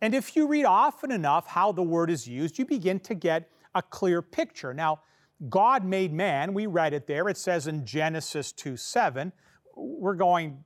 And 0.00 0.14
if 0.14 0.36
you 0.36 0.46
read 0.46 0.66
often 0.66 1.10
enough 1.10 1.46
how 1.46 1.72
the 1.72 1.82
word 1.82 2.10
is 2.10 2.28
used, 2.28 2.58
you 2.58 2.66
begin 2.66 3.00
to 3.00 3.14
get 3.14 3.48
a 3.74 3.82
clear 3.82 4.22
picture. 4.22 4.72
Now, 4.74 5.00
God 5.48 5.84
made 5.84 6.12
man, 6.12 6.54
we 6.54 6.66
read 6.66 6.94
it 6.94 7.06
there. 7.06 7.28
It 7.28 7.36
says 7.36 7.66
in 7.66 7.84
Genesis 7.84 8.52
2 8.52 8.76
7. 8.76 9.32
We're 9.76 10.14
going 10.14 10.64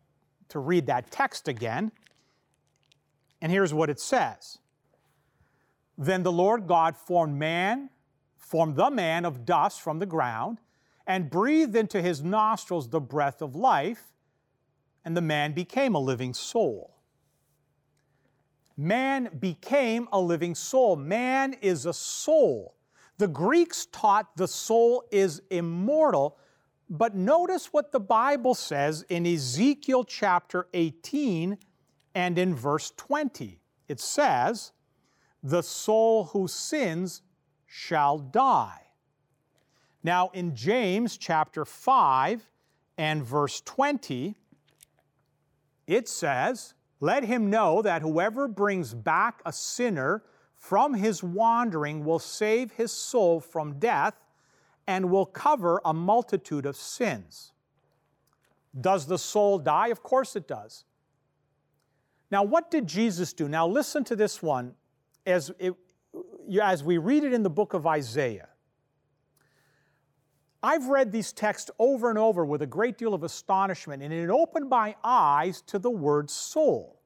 to 0.50 0.58
read 0.58 0.86
that 0.86 1.10
text 1.10 1.48
again. 1.48 1.92
And 3.40 3.52
here's 3.52 3.72
what 3.72 3.90
it 3.90 4.00
says 4.00 4.58
Then 5.96 6.22
the 6.22 6.32
Lord 6.32 6.66
God 6.66 6.96
formed 6.96 7.36
man, 7.38 7.90
formed 8.36 8.76
the 8.76 8.90
man 8.90 9.24
of 9.24 9.44
dust 9.44 9.80
from 9.80 9.98
the 9.98 10.06
ground, 10.06 10.58
and 11.06 11.30
breathed 11.30 11.76
into 11.76 12.02
his 12.02 12.22
nostrils 12.22 12.88
the 12.88 13.00
breath 13.00 13.40
of 13.40 13.54
life, 13.54 14.12
and 15.04 15.16
the 15.16 15.22
man 15.22 15.52
became 15.52 15.94
a 15.94 16.00
living 16.00 16.34
soul. 16.34 16.94
Man 18.76 19.30
became 19.40 20.06
a 20.12 20.20
living 20.20 20.54
soul. 20.54 20.94
Man 20.94 21.54
is 21.54 21.84
a 21.84 21.92
soul. 21.92 22.76
The 23.18 23.28
Greeks 23.28 23.86
taught 23.86 24.36
the 24.36 24.46
soul 24.46 25.04
is 25.10 25.42
immortal, 25.50 26.38
but 26.88 27.16
notice 27.16 27.72
what 27.72 27.90
the 27.90 28.00
Bible 28.00 28.54
says 28.54 29.04
in 29.08 29.26
Ezekiel 29.26 30.04
chapter 30.04 30.68
18 30.72 31.58
and 32.14 32.38
in 32.38 32.54
verse 32.54 32.92
20. 32.96 33.60
It 33.88 34.00
says, 34.00 34.72
The 35.42 35.62
soul 35.62 36.26
who 36.26 36.46
sins 36.46 37.22
shall 37.66 38.18
die. 38.18 38.82
Now, 40.04 40.30
in 40.32 40.54
James 40.54 41.16
chapter 41.16 41.64
5 41.64 42.48
and 42.96 43.24
verse 43.24 43.60
20, 43.62 44.36
it 45.88 46.08
says, 46.08 46.74
Let 47.00 47.24
him 47.24 47.50
know 47.50 47.82
that 47.82 48.02
whoever 48.02 48.46
brings 48.46 48.94
back 48.94 49.42
a 49.44 49.52
sinner 49.52 50.22
from 50.58 50.94
his 50.94 51.22
wandering 51.22 52.04
will 52.04 52.18
save 52.18 52.72
his 52.72 52.90
soul 52.92 53.40
from 53.40 53.78
death 53.78 54.14
and 54.86 55.08
will 55.08 55.24
cover 55.24 55.80
a 55.84 55.94
multitude 55.94 56.66
of 56.66 56.76
sins. 56.76 57.52
Does 58.78 59.06
the 59.06 59.18
soul 59.18 59.58
die? 59.58 59.88
Of 59.88 60.02
course 60.02 60.34
it 60.34 60.48
does. 60.48 60.84
Now, 62.30 62.42
what 62.42 62.70
did 62.70 62.86
Jesus 62.86 63.32
do? 63.32 63.48
Now, 63.48 63.66
listen 63.66 64.04
to 64.04 64.16
this 64.16 64.42
one 64.42 64.74
as, 65.24 65.50
it, 65.58 65.74
as 66.60 66.82
we 66.82 66.98
read 66.98 67.24
it 67.24 67.32
in 67.32 67.42
the 67.42 67.50
book 67.50 67.72
of 67.72 67.86
Isaiah. 67.86 68.48
I've 70.62 70.88
read 70.88 71.12
these 71.12 71.32
texts 71.32 71.70
over 71.78 72.10
and 72.10 72.18
over 72.18 72.44
with 72.44 72.62
a 72.62 72.66
great 72.66 72.98
deal 72.98 73.14
of 73.14 73.22
astonishment, 73.22 74.02
and 74.02 74.12
it 74.12 74.28
opened 74.28 74.68
my 74.68 74.96
eyes 75.04 75.62
to 75.62 75.78
the 75.78 75.90
word 75.90 76.28
soul. 76.28 77.00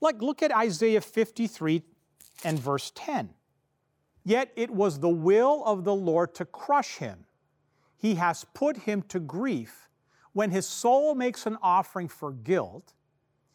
Like, 0.00 0.22
look 0.22 0.42
at 0.42 0.54
Isaiah 0.54 1.00
53 1.00 1.82
and 2.44 2.58
verse 2.58 2.92
10. 2.94 3.30
Yet 4.24 4.52
it 4.56 4.70
was 4.70 5.00
the 5.00 5.08
will 5.08 5.62
of 5.64 5.84
the 5.84 5.94
Lord 5.94 6.34
to 6.34 6.44
crush 6.44 6.96
him. 6.96 7.24
He 7.96 8.16
has 8.16 8.44
put 8.54 8.78
him 8.78 9.02
to 9.08 9.18
grief. 9.18 9.88
When 10.32 10.50
his 10.50 10.66
soul 10.66 11.14
makes 11.14 11.46
an 11.46 11.56
offering 11.62 12.08
for 12.08 12.32
guilt, 12.32 12.94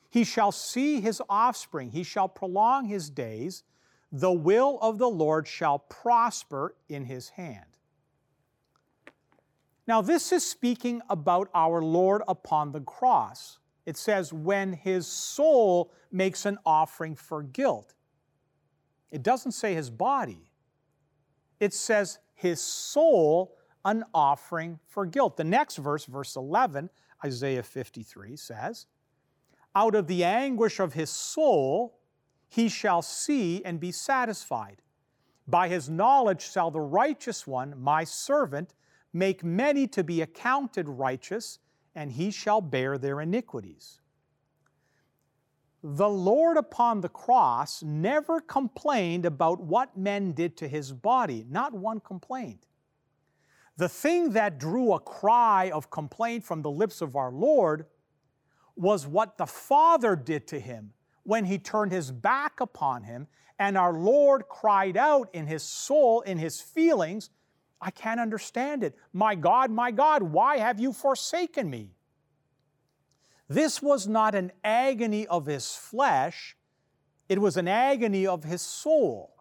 he 0.09 0.23
shall 0.23 0.51
see 0.51 1.01
his 1.01 1.21
offspring, 1.29 1.91
he 1.91 2.03
shall 2.03 2.27
prolong 2.27 2.85
his 2.85 3.09
days. 3.09 3.63
The 4.11 4.31
will 4.31 4.77
of 4.81 4.99
the 4.99 5.09
Lord 5.09 5.47
shall 5.47 5.79
prosper 5.79 6.75
in 6.87 7.05
his 7.05 7.29
hand. 7.29 7.65
Now, 9.87 10.01
this 10.01 10.31
is 10.31 10.45
speaking 10.45 11.01
about 11.09 11.49
our 11.53 11.81
Lord 11.81 12.21
upon 12.27 12.71
the 12.71 12.81
cross. 12.81 13.57
It 13.85 13.97
says, 13.97 14.31
when 14.31 14.73
his 14.73 15.07
soul 15.07 15.91
makes 16.11 16.45
an 16.45 16.57
offering 16.65 17.15
for 17.15 17.43
guilt. 17.43 17.95
It 19.13 19.21
doesn't 19.21 19.51
say 19.51 19.75
his 19.75 19.91
body, 19.91 20.49
it 21.59 21.71
says 21.71 22.17
his 22.33 22.59
soul 22.59 23.55
an 23.85 24.03
offering 24.11 24.79
for 24.87 25.05
guilt. 25.05 25.37
The 25.37 25.43
next 25.43 25.75
verse, 25.77 26.05
verse 26.05 26.35
11, 26.35 26.89
Isaiah 27.23 27.61
53, 27.61 28.35
says, 28.35 28.87
out 29.75 29.93
of 29.93 30.07
the 30.07 30.23
anguish 30.23 30.79
of 30.79 30.93
his 30.93 31.11
soul, 31.11 31.99
he 32.49 32.67
shall 32.69 33.03
see 33.03 33.63
and 33.63 33.79
be 33.79 33.91
satisfied. 33.91 34.81
By 35.47 35.67
his 35.67 35.89
knowledge 35.89 36.51
shall 36.51 36.71
the 36.71 36.81
righteous 36.81 37.45
one, 37.45 37.75
my 37.77 38.03
servant, 38.03 38.73
make 39.13 39.43
many 39.43 39.87
to 39.89 40.03
be 40.03 40.21
accounted 40.21 40.89
righteous, 40.89 41.59
and 41.93 42.11
he 42.11 42.31
shall 42.31 42.61
bear 42.61 42.97
their 42.97 43.21
iniquities. 43.21 43.99
The 45.85 46.09
Lord 46.09 46.55
upon 46.55 47.01
the 47.01 47.09
cross 47.09 47.83
never 47.83 48.39
complained 48.39 49.25
about 49.25 49.59
what 49.59 49.97
men 49.97 50.31
did 50.31 50.55
to 50.57 50.67
his 50.67 50.93
body, 50.93 51.45
not 51.49 51.73
one 51.73 51.99
complaint. 51.99 52.67
The 53.75 53.89
thing 53.89 54.31
that 54.31 54.59
drew 54.59 54.93
a 54.93 54.99
cry 54.99 55.71
of 55.71 55.89
complaint 55.89 56.45
from 56.45 56.61
the 56.61 56.71
lips 56.71 57.01
of 57.01 57.17
our 57.17 57.31
Lord 57.31 57.87
was 58.77 59.05
what 59.05 59.37
the 59.37 59.45
Father 59.45 60.15
did 60.15 60.47
to 60.47 60.59
him 60.59 60.93
when 61.23 61.45
he 61.45 61.57
turned 61.57 61.91
his 61.91 62.11
back 62.11 62.59
upon 62.59 63.03
him, 63.03 63.27
and 63.59 63.77
our 63.77 63.93
Lord 63.93 64.47
cried 64.47 64.95
out 64.95 65.29
in 65.33 65.47
his 65.47 65.63
soul, 65.63 66.21
in 66.21 66.37
his 66.37 66.61
feelings, 66.61 67.29
I 67.81 67.91
can't 67.91 68.19
understand 68.19 68.83
it. 68.83 68.95
My 69.11 69.35
God, 69.35 69.69
my 69.69 69.91
God, 69.91 70.23
why 70.23 70.57
have 70.57 70.79
you 70.79 70.93
forsaken 70.93 71.69
me? 71.69 71.92
This 73.53 73.83
was 73.83 74.07
not 74.07 74.33
an 74.33 74.51
agony 74.63 75.27
of 75.27 75.45
his 75.45 75.75
flesh, 75.75 76.57
it 77.29 77.39
was 77.39 77.55
an 77.55 77.67
agony 77.67 78.25
of 78.25 78.43
his 78.43 78.63
soul. 78.63 79.35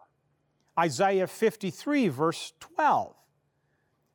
Isaiah 0.79 1.25
53, 1.25 2.09
verse 2.09 2.53
12. 2.59 3.15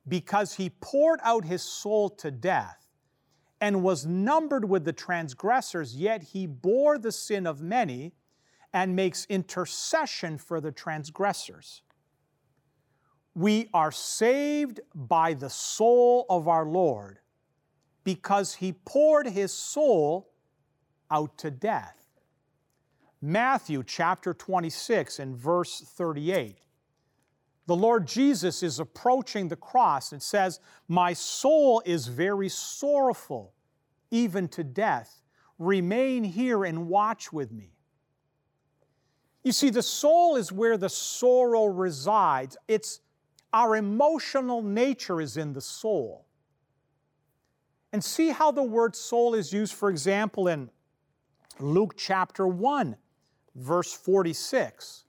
Because 0.07 0.55
he 0.55 0.71
poured 0.71 1.19
out 1.25 1.45
his 1.45 1.63
soul 1.63 2.11
to 2.11 2.31
death 2.31 2.87
and 3.61 3.83
was 3.83 4.07
numbered 4.07 4.69
with 4.69 4.85
the 4.85 4.93
transgressors, 4.93 5.97
yet 5.97 6.23
he 6.23 6.47
bore 6.47 6.97
the 6.97 7.11
sin 7.11 7.45
of 7.45 7.61
many 7.61 8.13
and 8.73 8.95
makes 8.95 9.27
intercession 9.27 10.39
for 10.39 10.61
the 10.61 10.71
transgressors. 10.71 11.83
We 13.35 13.69
are 13.75 13.91
saved 13.91 14.79
by 14.95 15.35
the 15.35 15.51
soul 15.51 16.25
of 16.31 16.47
our 16.47 16.67
Lord 16.67 17.19
because 18.05 18.55
he 18.55 18.73
poured 18.73 19.27
his 19.27 19.53
soul 19.53 20.31
out 21.11 21.37
to 21.39 21.51
death. 21.51 21.99
Matthew 23.21 23.83
chapter 23.85 24.33
26 24.33 25.19
and 25.19 25.37
verse 25.37 25.81
38. 25.81 26.59
The 27.67 27.77
Lord 27.77 28.07
Jesus 28.07 28.63
is 28.63 28.79
approaching 28.79 29.49
the 29.49 29.57
cross 29.57 30.13
and 30.13 30.23
says, 30.23 30.61
My 30.87 31.13
soul 31.13 31.83
is 31.85 32.07
very 32.07 32.49
sorrowful, 32.49 33.53
even 34.11 34.49
to 34.49 34.65
death. 34.65 35.21
Remain 35.59 36.25
here 36.25 36.65
and 36.65 36.89
watch 36.89 37.33
with 37.33 37.53
me. 37.53 37.73
You 39.43 39.53
see, 39.53 39.71
the 39.71 39.83
soul 39.83 40.37
is 40.37 40.53
where 40.53 40.77
the 40.77 40.89
sorrow 40.89 41.67
resides. 41.67 42.57
It's 42.69 43.01
our 43.53 43.77
emotional 43.77 44.63
nature 44.63 45.21
is 45.21 45.37
in 45.37 45.53
the 45.53 45.61
soul. 45.61 46.28
And 47.93 48.05
see 48.05 48.31
how 48.31 48.51
the 48.51 48.63
word 48.63 48.95
soul 48.95 49.35
is 49.35 49.53
used, 49.53 49.75
for 49.75 49.91
example, 49.91 50.49
in 50.49 50.71
Luke 51.59 51.95
chapter 51.97 52.47
1, 52.47 52.97
verse 53.55 53.93
46. 53.93 55.05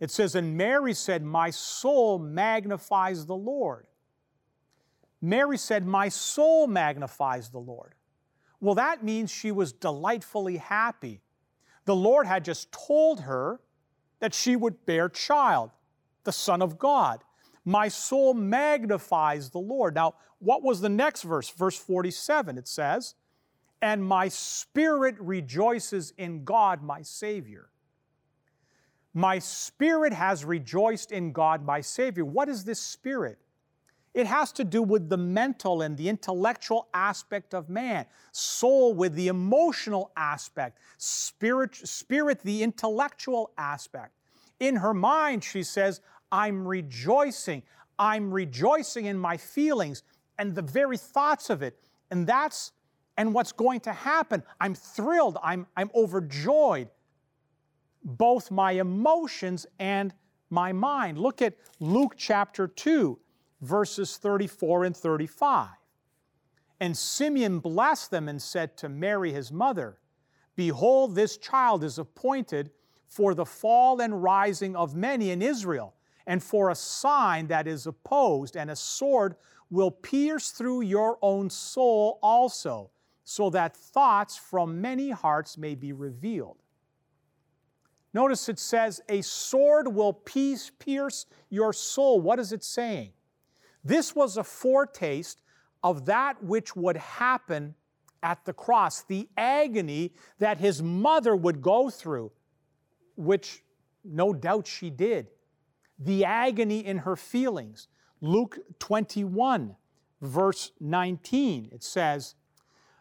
It 0.00 0.10
says, 0.10 0.34
And 0.34 0.56
Mary 0.56 0.92
said, 0.92 1.22
My 1.22 1.50
soul 1.50 2.18
magnifies 2.18 3.26
the 3.26 3.36
Lord. 3.36 3.86
Mary 5.22 5.56
said, 5.56 5.86
My 5.86 6.10
soul 6.10 6.66
magnifies 6.66 7.48
the 7.48 7.58
Lord. 7.58 7.94
Well, 8.60 8.74
that 8.74 9.02
means 9.02 9.30
she 9.30 9.50
was 9.52 9.72
delightfully 9.72 10.58
happy. 10.58 11.22
The 11.86 11.96
Lord 11.96 12.26
had 12.26 12.44
just 12.44 12.72
told 12.72 13.20
her 13.20 13.60
that 14.20 14.34
she 14.34 14.56
would 14.56 14.86
bear 14.86 15.08
child, 15.08 15.70
the 16.24 16.32
Son 16.32 16.62
of 16.62 16.78
God. 16.78 17.24
My 17.64 17.88
soul 17.88 18.34
magnifies 18.34 19.50
the 19.50 19.58
Lord. 19.58 19.94
Now, 19.94 20.14
what 20.38 20.62
was 20.62 20.80
the 20.80 20.88
next 20.88 21.22
verse? 21.22 21.48
Verse 21.48 21.78
47, 21.78 22.58
it 22.58 22.68
says, 22.68 23.14
And 23.80 24.04
my 24.04 24.28
spirit 24.28 25.16
rejoices 25.18 26.12
in 26.18 26.44
God, 26.44 26.82
my 26.82 27.02
Savior. 27.02 27.70
My 29.14 29.38
spirit 29.38 30.12
has 30.12 30.44
rejoiced 30.44 31.12
in 31.12 31.32
God, 31.32 31.64
my 31.64 31.80
Savior. 31.80 32.24
What 32.24 32.48
is 32.48 32.64
this 32.64 32.80
spirit? 32.80 33.38
It 34.12 34.26
has 34.26 34.52
to 34.52 34.64
do 34.64 34.82
with 34.82 35.08
the 35.08 35.16
mental 35.16 35.82
and 35.82 35.96
the 35.96 36.08
intellectual 36.08 36.88
aspect 36.94 37.52
of 37.52 37.68
man, 37.68 38.06
soul 38.30 38.94
with 38.94 39.14
the 39.14 39.26
emotional 39.28 40.12
aspect, 40.16 40.78
spirit, 40.98 41.74
spirit 41.74 42.40
the 42.42 42.62
intellectual 42.62 43.50
aspect. 43.58 44.12
In 44.60 44.76
her 44.76 44.94
mind, 44.94 45.42
she 45.42 45.64
says, 45.64 46.00
I'm 46.30 46.66
rejoicing. 46.66 47.62
I'm 47.98 48.32
rejoicing 48.32 49.06
in 49.06 49.18
my 49.18 49.36
feelings 49.36 50.02
and 50.38 50.54
the 50.54 50.62
very 50.62 50.96
thoughts 50.96 51.50
of 51.50 51.62
it. 51.62 51.78
And 52.10 52.26
that's 52.26 52.72
and 53.16 53.32
what's 53.32 53.52
going 53.52 53.80
to 53.80 53.92
happen. 53.92 54.42
I'm 54.60 54.74
thrilled. 54.74 55.38
I'm, 55.42 55.66
I'm 55.76 55.90
overjoyed. 55.94 56.88
Both 58.02 58.50
my 58.50 58.72
emotions 58.72 59.66
and 59.78 60.12
my 60.50 60.72
mind. 60.72 61.18
Look 61.18 61.40
at 61.40 61.54
Luke 61.80 62.14
chapter 62.16 62.66
2, 62.66 63.18
verses 63.60 64.16
34 64.16 64.84
and 64.84 64.96
35. 64.96 65.68
And 66.80 66.96
Simeon 66.96 67.60
blessed 67.60 68.10
them 68.10 68.28
and 68.28 68.42
said 68.42 68.76
to 68.78 68.88
Mary, 68.88 69.32
his 69.32 69.52
mother, 69.52 69.98
Behold, 70.56 71.14
this 71.14 71.36
child 71.36 71.82
is 71.82 71.98
appointed 71.98 72.70
for 73.06 73.34
the 73.34 73.46
fall 73.46 74.00
and 74.00 74.22
rising 74.22 74.74
of 74.74 74.94
many 74.94 75.30
in 75.30 75.40
Israel 75.40 75.94
and 76.26 76.42
for 76.42 76.70
a 76.70 76.74
sign 76.74 77.48
that 77.48 77.66
is 77.66 77.86
opposed, 77.86 78.56
and 78.56 78.70
a 78.70 78.76
sword 78.76 79.36
will 79.70 79.90
pierce 79.90 80.50
through 80.50 80.82
your 80.82 81.18
own 81.22 81.50
soul 81.50 82.18
also, 82.22 82.90
so 83.24 83.50
that 83.50 83.76
thoughts 83.76 84.36
from 84.36 84.80
many 84.80 85.10
hearts 85.10 85.58
may 85.58 85.74
be 85.74 85.92
revealed. 85.92 86.58
Notice 88.12 88.48
it 88.48 88.58
says, 88.58 89.00
A 89.08 89.22
sword 89.22 89.88
will 89.88 90.12
pierce 90.12 91.26
your 91.50 91.72
soul. 91.72 92.20
What 92.20 92.38
is 92.38 92.52
it 92.52 92.62
saying? 92.62 93.12
This 93.82 94.14
was 94.14 94.36
a 94.36 94.44
foretaste 94.44 95.42
of 95.82 96.06
that 96.06 96.42
which 96.42 96.76
would 96.76 96.96
happen 96.96 97.74
at 98.22 98.44
the 98.46 98.52
cross, 98.54 99.02
the 99.02 99.28
agony 99.36 100.14
that 100.38 100.58
his 100.58 100.82
mother 100.82 101.36
would 101.36 101.60
go 101.60 101.90
through, 101.90 102.32
which 103.16 103.62
no 104.04 104.32
doubt 104.32 104.66
she 104.66 104.88
did 104.88 105.28
the 105.98 106.24
agony 106.24 106.84
in 106.84 106.98
her 106.98 107.16
feelings. 107.16 107.88
Luke 108.20 108.58
21, 108.78 109.76
verse 110.20 110.72
19, 110.80 111.68
it 111.72 111.82
says, 111.82 112.34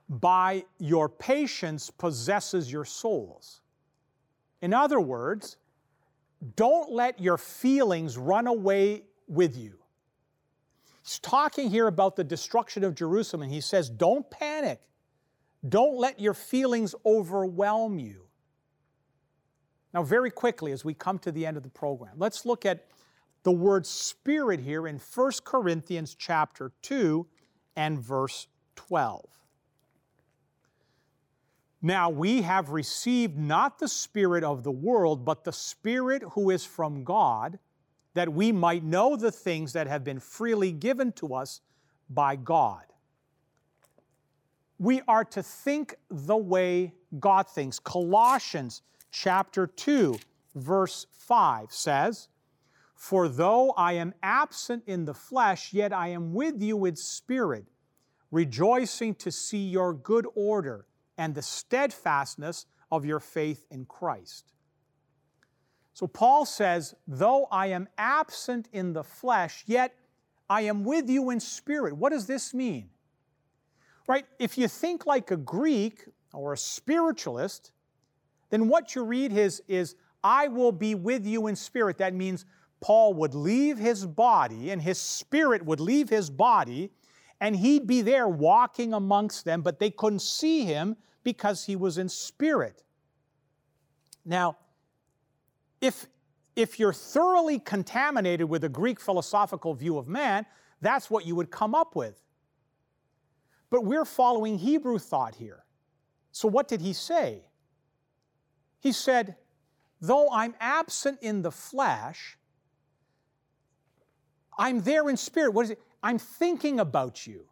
By 0.10 0.66
your 0.80 1.10
patience 1.10 1.90
possesses 1.90 2.72
your 2.72 2.86
souls. 2.86 3.62
In 4.62 4.74
other 4.74 5.00
words, 5.00 5.58
don't 6.56 6.92
let 6.92 7.20
your 7.20 7.38
feelings 7.38 8.18
run 8.18 8.48
away 8.48 9.04
with 9.28 9.58
you. 9.58 9.78
He's 11.04 11.20
talking 11.20 11.70
here 11.70 11.88
about 11.88 12.16
the 12.16 12.24
destruction 12.24 12.84
of 12.84 12.96
Jerusalem, 12.96 13.44
and 13.44 13.52
he 13.52 13.62
says, 13.62 13.90
Don't 13.90 14.30
panic. 14.30 14.82
Don't 15.68 15.98
let 15.98 16.20
your 16.20 16.34
feelings 16.34 16.94
overwhelm 17.06 18.00
you. 18.00 18.23
Now, 19.94 20.04
very 20.04 20.32
quickly, 20.32 20.72
as 20.72 20.84
we 20.84 20.94
come 20.94 21.20
to 21.20 21.32
the 21.32 21.46
end 21.46 21.58
of 21.58 21.64
the 21.64 21.70
program, 21.70 22.14
let's 22.18 22.46
look 22.46 22.66
at 22.66 22.86
the 23.44 23.52
word 23.52 23.86
spirit 23.86 24.60
here 24.60 24.88
in 24.88 25.00
1 25.00 25.32
Corinthians 25.44 26.16
chapter 26.16 26.72
2 26.82 27.28
and 27.76 28.00
verse 28.00 28.48
12. 28.76 29.26
Now 31.86 32.10
we 32.10 32.42
have 32.44 32.70
received 32.70 33.38
not 33.38 33.78
the 33.78 33.90
Spirit 33.90 34.46
of 34.46 34.64
the 34.64 34.72
world, 34.72 35.26
but 35.26 35.44
the 35.44 35.52
Spirit 35.52 36.24
who 36.32 36.50
is 36.50 36.64
from 36.64 37.04
God, 37.04 37.60
that 38.14 38.32
we 38.32 38.54
might 38.54 38.86
know 38.86 39.18
the 39.18 39.34
things 39.34 39.74
that 39.74 39.88
have 39.88 40.04
been 40.04 40.22
freely 40.22 40.72
given 40.72 41.12
to 41.14 41.36
us 41.36 41.60
by 42.10 42.38
God. 42.38 42.84
We 44.80 45.02
are 45.10 45.26
to 45.26 45.44
think 45.44 45.96
the 46.10 46.38
way 46.38 46.94
God 47.20 47.50
thinks. 47.50 47.80
Colossians 47.80 48.82
chapter 49.14 49.68
2, 49.68 50.18
verse 50.56 51.08
5 51.12 51.72
says, 51.72 52.28
For 52.96 53.30
though 53.30 53.72
I 53.72 53.94
am 53.94 54.14
absent 54.22 54.84
in 54.88 55.06
the 55.06 55.14
flesh, 55.14 55.72
yet 55.72 55.94
I 55.94 56.10
am 56.10 56.34
with 56.34 56.62
you 56.62 56.84
in 56.86 56.96
spirit, 56.98 57.66
rejoicing 58.32 59.16
to 59.16 59.32
see 59.32 59.70
your 59.70 59.94
good 59.94 60.28
order 60.36 60.88
and 61.18 61.34
the 61.34 61.42
steadfastness 61.42 62.66
of 62.92 63.06
your 63.06 63.20
faith 63.20 63.66
in 63.70 63.86
Christ. 63.86 64.52
So 65.94 66.08
Paul 66.08 66.46
says, 66.46 66.96
Though 67.08 67.46
I 67.52 67.68
am 67.68 67.88
absent 67.98 68.68
in 68.74 68.94
the 68.94 69.04
flesh, 69.04 69.64
yet 69.68 69.94
I 70.50 70.62
am 70.62 70.84
with 70.84 71.10
you 71.10 71.30
in 71.30 71.40
spirit. 71.40 71.96
What 71.96 72.12
does 72.12 72.26
this 72.26 72.54
mean? 72.54 72.90
Right? 74.08 74.26
If 74.40 74.58
you 74.58 74.68
think 74.68 75.06
like 75.06 75.32
a 75.32 75.38
Greek, 75.38 76.06
or 76.34 76.54
a 76.54 76.58
spiritualist, 76.58 77.72
then 78.54 78.68
what 78.68 78.94
you 78.94 79.04
read 79.04 79.36
is, 79.36 79.64
is 79.68 79.96
I 80.24 80.48
will 80.48 80.72
be 80.72 80.94
with 80.94 81.26
you 81.26 81.48
in 81.48 81.56
spirit. 81.56 81.98
That 81.98 82.14
means 82.14 82.46
Paul 82.82 83.16
would 83.16 83.34
leave 83.34 83.80
his 83.80 84.06
body 84.06 84.70
and 84.70 84.80
his 84.80 85.00
spirit 85.00 85.66
would 85.66 85.80
leave 85.80 86.08
his 86.08 86.30
body 86.30 86.92
and 87.42 87.56
he'd 87.56 87.88
be 87.88 88.04
there 88.04 88.28
walking 88.28 88.94
amongst 88.94 89.44
them, 89.44 89.64
but 89.64 89.80
they 89.80 89.90
couldn't 89.90 90.22
see 90.22 90.66
him 90.66 90.96
because 91.24 91.66
he 91.66 91.76
was 91.76 91.98
in 91.98 92.08
spirit. 92.08 92.84
Now, 94.24 94.58
if, 95.82 96.06
if 96.56 96.80
you're 96.80 96.94
thoroughly 96.94 97.58
contaminated 97.58 98.48
with 98.48 98.64
a 98.66 98.70
Greek 98.70 99.00
philosophical 99.00 99.74
view 99.74 99.98
of 99.98 100.08
man, 100.08 100.46
that's 100.80 101.10
what 101.10 101.26
you 101.26 101.36
would 101.36 101.50
come 101.50 101.74
up 101.74 101.96
with. 101.96 102.22
But 103.72 103.84
we're 103.84 104.06
following 104.06 104.60
Hebrew 104.60 105.00
thought 105.00 105.34
here. 105.34 105.66
So, 106.32 106.48
what 106.48 106.68
did 106.68 106.82
he 106.82 106.94
say? 106.94 107.48
He 108.84 108.92
said, 108.92 109.38
Though 110.02 110.30
I'm 110.30 110.56
absent 110.60 111.20
in 111.22 111.42
the 111.42 111.52
flesh, 111.52 112.38
I'm 114.60 114.82
there 114.82 115.10
in 115.10 115.16
spirit. 115.16 115.54
What 115.54 115.64
is 115.64 115.72
it? 115.72 115.82
I'm 116.04 116.20
thinking 116.20 116.82
about 116.82 117.26
you. 117.26 117.46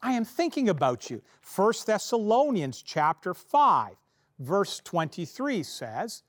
I 0.00 0.12
am 0.12 0.24
thinking 0.24 0.70
about 0.70 1.10
you. 1.10 1.20
1 1.54 1.72
Thessalonians 1.84 2.80
chapter 2.80 3.34
5, 3.34 3.96
verse 4.38 4.80
23 4.82 5.62
says, 5.62 6.22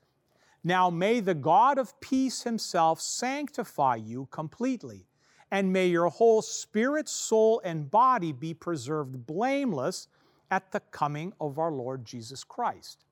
Now 0.62 0.90
may 0.90 1.22
the 1.22 1.34
God 1.34 1.78
of 1.78 1.98
peace 2.02 2.44
himself 2.44 3.00
sanctify 3.00 3.96
you 3.96 4.28
completely, 4.30 5.08
and 5.52 5.72
may 5.72 5.88
your 5.88 6.10
whole 6.10 6.42
spirit, 6.42 7.08
soul, 7.08 7.62
and 7.63 7.90
body 7.90 8.34
be 8.34 8.54
preserved 8.54 9.26
blameless 9.26 10.10
at 10.52 10.74
the 10.74 10.82
coming 10.92 11.32
of 11.40 11.58
our 11.58 11.72
Lord 11.72 12.04
Jesus 12.04 12.44
Christ. 12.44 13.06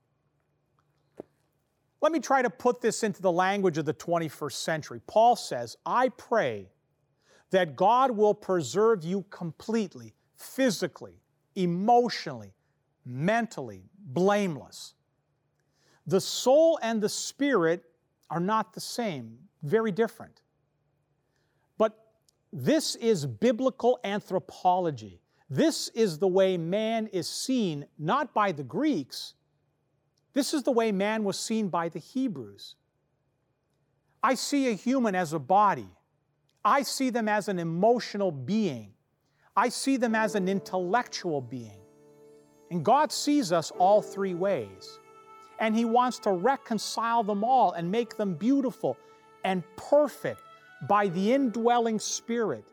Let 2.02 2.12
me 2.12 2.20
try 2.20 2.42
to 2.42 2.50
put 2.50 2.82
this 2.82 3.04
into 3.04 3.22
the 3.22 3.32
language 3.32 3.78
of 3.78 3.86
the 3.86 3.94
21st 3.94 4.54
century. 4.54 5.02
Paul 5.08 5.36
says, 5.36 5.78
I 5.86 6.10
pray 6.10 6.70
that 7.52 7.76
God 7.76 8.12
will 8.12 8.34
preserve 8.34 9.04
you 9.04 9.26
completely, 9.30 10.14
physically, 10.36 11.22
emotionally, 11.56 12.54
mentally, 13.06 13.84
blameless. 13.98 14.94
The 16.08 16.22
soul 16.22 16.78
and 16.82 17.02
the 17.02 17.10
spirit 17.10 17.84
are 18.30 18.40
not 18.40 18.74
the 18.74 18.82
same, 18.82 19.38
very 19.64 19.92
different. 19.92 20.42
But 21.78 21.98
this 22.52 22.96
is 22.96 23.26
biblical 23.26 24.00
anthropology. 24.04 25.22
This 25.50 25.90
is 25.90 26.18
the 26.18 26.28
way 26.28 26.58
man 26.58 27.08
is 27.08 27.28
seen, 27.30 27.86
not 27.98 28.34
by 28.34 28.52
the 28.52 28.64
Greeks. 28.64 29.36
This 30.36 30.54
is 30.54 30.64
the 30.64 30.72
way 30.72 30.92
man 30.92 31.24
was 31.24 31.40
seen 31.40 31.70
by 31.70 31.90
the 31.90 31.98
Hebrews. 31.98 32.76
I 34.22 34.36
see 34.36 34.70
a 34.70 34.74
human 34.74 35.16
as 35.16 35.32
a 35.32 35.40
body. 35.40 35.90
I 36.64 36.82
see 36.82 37.10
them 37.10 37.30
as 37.30 37.48
an 37.48 37.58
emotional 37.58 38.32
being. 38.32 38.94
I 39.56 39.70
see 39.70 39.96
them 39.96 40.14
as 40.14 40.36
an 40.36 40.50
intellectual 40.50 41.40
being. 41.40 41.80
And 42.70 42.84
God 42.84 43.14
sees 43.14 43.54
us 43.54 43.72
all 43.72 44.02
three 44.02 44.34
ways. 44.34 45.00
And 45.60 45.74
He 45.74 45.86
wants 45.86 46.20
to 46.20 46.32
reconcile 46.32 47.24
them 47.24 47.46
all 47.46 47.72
and 47.72 47.90
make 47.90 48.18
them 48.18 48.34
beautiful 48.34 48.98
and 49.46 49.64
perfect 49.78 50.42
by 50.90 51.08
the 51.08 51.34
indwelling 51.34 51.98
Spirit. 51.98 52.66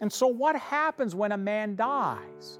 And 0.00 0.10
so, 0.10 0.28
what 0.28 0.56
happens 0.56 1.14
when 1.14 1.32
a 1.32 1.36
man 1.36 1.76
dies? 1.76 2.58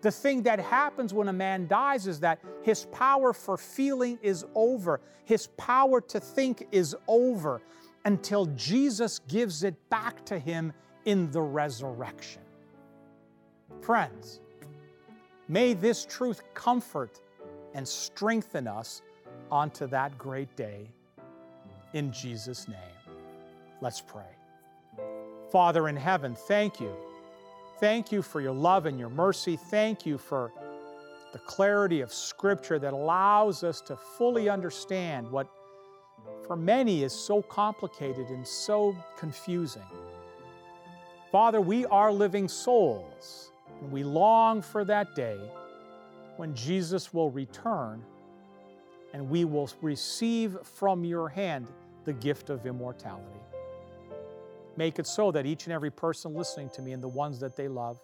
The 0.00 0.10
thing 0.10 0.42
that 0.42 0.60
happens 0.60 1.12
when 1.12 1.28
a 1.28 1.32
man 1.32 1.66
dies 1.66 2.06
is 2.06 2.20
that 2.20 2.38
his 2.62 2.84
power 2.86 3.32
for 3.32 3.56
feeling 3.56 4.18
is 4.22 4.44
over, 4.54 5.00
his 5.24 5.48
power 5.56 6.00
to 6.02 6.20
think 6.20 6.68
is 6.70 6.94
over 7.08 7.60
until 8.04 8.46
Jesus 8.46 9.18
gives 9.28 9.64
it 9.64 9.74
back 9.90 10.24
to 10.26 10.38
him 10.38 10.72
in 11.04 11.30
the 11.30 11.40
resurrection. 11.40 12.42
Friends, 13.80 14.40
may 15.48 15.74
this 15.74 16.04
truth 16.04 16.42
comfort 16.54 17.20
and 17.74 17.86
strengthen 17.86 18.68
us 18.68 19.02
onto 19.50 19.86
that 19.88 20.16
great 20.16 20.54
day. 20.56 20.88
In 21.92 22.12
Jesus' 22.12 22.68
name, 22.68 22.76
let's 23.80 24.00
pray. 24.00 24.36
Father 25.50 25.88
in 25.88 25.96
heaven, 25.96 26.34
thank 26.34 26.80
you. 26.80 26.94
Thank 27.80 28.10
you 28.10 28.22
for 28.22 28.40
your 28.40 28.52
love 28.52 28.86
and 28.86 28.98
your 28.98 29.10
mercy. 29.10 29.56
Thank 29.56 30.04
you 30.04 30.18
for 30.18 30.52
the 31.32 31.38
clarity 31.38 32.00
of 32.00 32.12
Scripture 32.12 32.78
that 32.78 32.92
allows 32.92 33.62
us 33.62 33.80
to 33.82 33.96
fully 33.96 34.48
understand 34.48 35.30
what 35.30 35.48
for 36.46 36.56
many 36.56 37.02
is 37.02 37.12
so 37.12 37.42
complicated 37.42 38.28
and 38.28 38.46
so 38.46 38.96
confusing. 39.18 39.82
Father, 41.30 41.60
we 41.60 41.84
are 41.86 42.10
living 42.10 42.48
souls, 42.48 43.52
and 43.80 43.92
we 43.92 44.02
long 44.02 44.62
for 44.62 44.84
that 44.84 45.14
day 45.14 45.38
when 46.38 46.54
Jesus 46.54 47.12
will 47.12 47.30
return 47.30 48.02
and 49.12 49.28
we 49.28 49.44
will 49.44 49.70
receive 49.82 50.56
from 50.62 51.04
your 51.04 51.28
hand 51.28 51.66
the 52.04 52.12
gift 52.12 52.50
of 52.50 52.66
immortality. 52.66 53.40
Make 54.78 55.00
it 55.00 55.08
so 55.08 55.32
that 55.32 55.44
each 55.44 55.64
and 55.64 55.72
every 55.72 55.90
person 55.90 56.36
listening 56.36 56.70
to 56.70 56.82
me 56.82 56.92
and 56.92 57.02
the 57.02 57.08
ones 57.08 57.40
that 57.40 57.56
they 57.56 57.66
love 57.66 58.00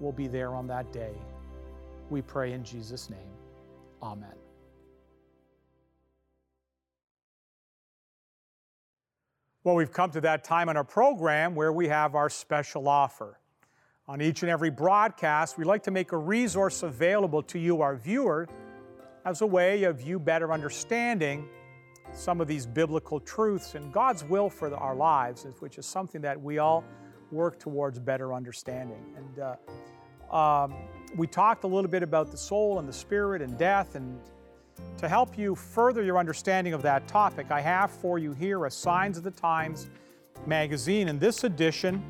will 0.00 0.10
be 0.10 0.26
there 0.26 0.52
on 0.52 0.66
that 0.66 0.92
day. 0.92 1.12
We 2.10 2.22
pray 2.22 2.54
in 2.54 2.64
Jesus' 2.64 3.08
name. 3.08 3.30
Amen. 4.02 4.34
Well, 9.62 9.76
we've 9.76 9.92
come 9.92 10.10
to 10.10 10.20
that 10.22 10.42
time 10.42 10.68
in 10.68 10.76
our 10.76 10.82
program 10.82 11.54
where 11.54 11.72
we 11.72 11.86
have 11.86 12.16
our 12.16 12.28
special 12.28 12.88
offer. 12.88 13.38
On 14.08 14.20
each 14.20 14.42
and 14.42 14.50
every 14.50 14.70
broadcast, 14.70 15.56
we 15.56 15.62
like 15.62 15.84
to 15.84 15.92
make 15.92 16.10
a 16.10 16.18
resource 16.18 16.82
available 16.82 17.44
to 17.44 17.60
you, 17.60 17.80
our 17.80 17.94
viewer, 17.94 18.48
as 19.24 19.40
a 19.40 19.46
way 19.46 19.84
of 19.84 20.02
you 20.02 20.18
better 20.18 20.52
understanding 20.52 21.48
some 22.14 22.40
of 22.40 22.48
these 22.48 22.66
biblical 22.66 23.20
truths 23.20 23.74
and 23.74 23.92
God's 23.92 24.24
will 24.24 24.50
for 24.50 24.74
our 24.74 24.94
lives, 24.94 25.46
which 25.60 25.78
is 25.78 25.86
something 25.86 26.20
that 26.20 26.40
we 26.40 26.58
all 26.58 26.84
work 27.30 27.58
towards 27.58 27.98
better 27.98 28.34
understanding. 28.34 29.02
And 29.16 29.38
uh, 30.30 30.36
um, 30.36 30.74
we 31.16 31.26
talked 31.26 31.64
a 31.64 31.66
little 31.66 31.90
bit 31.90 32.02
about 32.02 32.30
the 32.30 32.36
soul 32.36 32.78
and 32.78 32.88
the 32.88 32.92
spirit 32.92 33.42
and 33.42 33.56
death 33.58 33.94
and 33.94 34.18
to 34.98 35.08
help 35.08 35.36
you 35.36 35.54
further 35.54 36.02
your 36.02 36.18
understanding 36.18 36.72
of 36.72 36.82
that 36.82 37.08
topic, 37.08 37.50
I 37.50 37.60
have 37.60 37.90
for 37.90 38.18
you 38.18 38.32
here 38.32 38.64
a 38.64 38.70
Signs 38.70 39.18
of 39.18 39.24
the 39.24 39.30
Times 39.30 39.90
magazine, 40.46 41.08
and 41.08 41.20
this 41.20 41.44
edition 41.44 42.02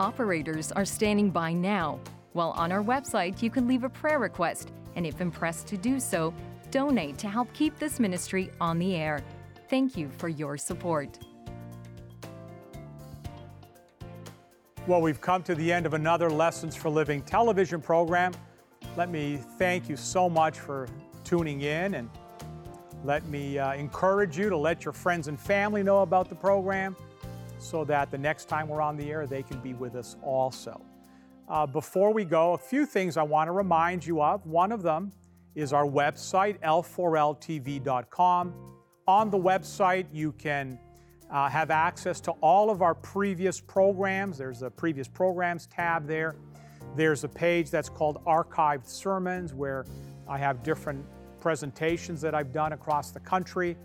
Operators 0.00 0.70
are 0.70 0.84
standing 0.84 1.28
by 1.28 1.52
now. 1.52 1.98
While 2.32 2.50
on 2.50 2.70
our 2.70 2.84
website, 2.84 3.42
you 3.42 3.50
can 3.50 3.66
leave 3.66 3.82
a 3.82 3.88
prayer 3.88 4.20
request, 4.20 4.70
and 4.94 5.04
if 5.04 5.20
impressed 5.20 5.66
to 5.68 5.76
do 5.76 5.98
so, 5.98 6.32
donate 6.70 7.18
to 7.18 7.28
help 7.28 7.52
keep 7.52 7.76
this 7.80 7.98
ministry 7.98 8.52
on 8.60 8.78
the 8.78 8.94
air. 8.94 9.24
Thank 9.68 9.96
you 9.96 10.08
for 10.16 10.28
your 10.28 10.56
support. 10.56 11.18
Well, 14.86 15.02
we've 15.02 15.20
come 15.20 15.42
to 15.42 15.56
the 15.56 15.72
end 15.72 15.84
of 15.84 15.94
another 15.94 16.30
Lessons 16.30 16.76
for 16.76 16.90
Living 16.90 17.20
television 17.20 17.80
program. 17.80 18.32
Let 18.96 19.10
me 19.10 19.40
thank 19.58 19.88
you 19.88 19.96
so 19.96 20.30
much 20.30 20.60
for 20.60 20.86
tuning 21.24 21.62
in 21.62 21.94
and 21.94 22.08
let 23.02 23.26
me 23.26 23.58
uh, 23.58 23.74
encourage 23.74 24.38
you 24.38 24.48
to 24.48 24.56
let 24.56 24.84
your 24.84 24.92
friends 24.92 25.26
and 25.26 25.38
family 25.40 25.82
know 25.82 26.02
about 26.02 26.28
the 26.28 26.36
program 26.36 26.94
so 27.58 27.84
that 27.84 28.10
the 28.10 28.18
next 28.18 28.48
time 28.48 28.68
we're 28.68 28.80
on 28.80 28.96
the 28.96 29.10
air, 29.10 29.26
they 29.26 29.42
can 29.42 29.60
be 29.60 29.74
with 29.74 29.94
us 29.94 30.16
also. 30.22 30.80
Uh, 31.48 31.66
before 31.66 32.12
we 32.12 32.24
go, 32.24 32.52
a 32.52 32.58
few 32.58 32.84
things 32.84 33.16
I 33.16 33.22
want 33.22 33.48
to 33.48 33.52
remind 33.52 34.06
you 34.06 34.22
of. 34.22 34.44
One 34.46 34.70
of 34.70 34.82
them 34.82 35.12
is 35.54 35.72
our 35.72 35.86
website, 35.86 36.58
l4ltv.com. 36.60 38.54
On 39.06 39.30
the 39.30 39.38
website, 39.38 40.06
you 40.12 40.32
can 40.32 40.78
uh, 41.30 41.48
have 41.48 41.70
access 41.70 42.20
to 42.20 42.32
all 42.42 42.70
of 42.70 42.82
our 42.82 42.94
previous 42.94 43.60
programs. 43.60 44.38
There's 44.38 44.62
a 44.62 44.70
previous 44.70 45.08
programs 45.08 45.66
tab 45.66 46.06
there. 46.06 46.36
There's 46.96 47.24
a 47.24 47.28
page 47.28 47.70
that's 47.70 47.88
called 47.88 48.22
Archived 48.24 48.86
Sermons 48.86 49.54
where 49.54 49.86
I 50.28 50.38
have 50.38 50.62
different 50.62 51.04
presentations 51.40 52.20
that 52.20 52.34
I've 52.34 52.52
done 52.52 52.72
across 52.72 53.10
the 53.10 53.20
country. 53.20 53.76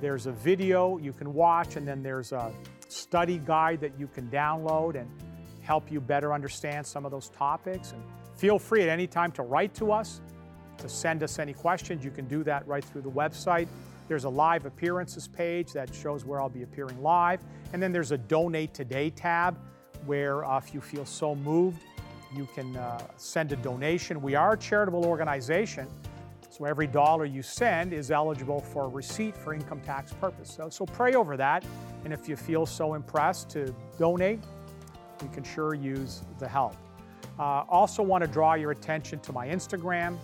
There's 0.00 0.26
a 0.26 0.32
video 0.32 0.98
you 0.98 1.12
can 1.12 1.32
watch, 1.32 1.76
and 1.76 1.88
then 1.88 2.02
there's 2.02 2.32
a 2.32 2.52
study 2.88 3.38
guide 3.44 3.80
that 3.80 3.98
you 3.98 4.06
can 4.06 4.28
download 4.28 4.94
and 4.94 5.08
help 5.62 5.90
you 5.90 6.00
better 6.00 6.32
understand 6.32 6.86
some 6.86 7.04
of 7.04 7.10
those 7.10 7.28
topics. 7.30 7.92
And 7.92 8.02
feel 8.36 8.58
free 8.58 8.82
at 8.82 8.88
any 8.88 9.06
time 9.06 9.32
to 9.32 9.42
write 9.42 9.74
to 9.74 9.92
us, 9.92 10.20
to 10.78 10.88
send 10.88 11.22
us 11.22 11.38
any 11.38 11.52
questions. 11.52 12.04
You 12.04 12.10
can 12.10 12.26
do 12.28 12.44
that 12.44 12.66
right 12.66 12.84
through 12.84 13.02
the 13.02 13.10
website. 13.10 13.68
There's 14.08 14.24
a 14.24 14.28
live 14.28 14.66
appearances 14.66 15.26
page 15.26 15.72
that 15.72 15.92
shows 15.92 16.24
where 16.24 16.40
I'll 16.40 16.48
be 16.48 16.62
appearing 16.62 17.02
live. 17.02 17.40
And 17.72 17.82
then 17.82 17.92
there's 17.92 18.12
a 18.12 18.18
donate 18.18 18.72
today 18.72 19.10
tab 19.10 19.58
where 20.04 20.44
uh, 20.44 20.58
if 20.58 20.72
you 20.72 20.80
feel 20.80 21.04
so 21.04 21.34
moved, 21.34 21.82
you 22.34 22.46
can 22.54 22.76
uh, 22.76 23.00
send 23.16 23.52
a 23.52 23.56
donation. 23.56 24.22
We 24.22 24.34
are 24.34 24.52
a 24.52 24.56
charitable 24.56 25.04
organization, 25.04 25.88
so 26.56 26.64
every 26.64 26.86
dollar 26.86 27.26
you 27.26 27.42
send 27.42 27.92
is 27.92 28.10
eligible 28.10 28.60
for 28.60 28.88
receipt 28.88 29.36
for 29.36 29.52
income 29.52 29.80
tax 29.80 30.12
purpose. 30.14 30.50
So, 30.50 30.70
so 30.70 30.86
pray 30.86 31.14
over 31.14 31.36
that. 31.36 31.64
And 32.04 32.14
if 32.14 32.28
you 32.28 32.36
feel 32.36 32.64
so 32.64 32.94
impressed 32.94 33.50
to 33.50 33.74
donate, 33.98 34.40
we 35.20 35.28
can 35.28 35.44
sure 35.44 35.74
use 35.74 36.22
the 36.38 36.48
help. 36.48 36.74
Uh, 37.38 37.64
also 37.68 38.02
want 38.02 38.24
to 38.24 38.28
draw 38.28 38.54
your 38.54 38.70
attention 38.70 39.18
to 39.20 39.32
my 39.32 39.46
Instagram, 39.46 40.16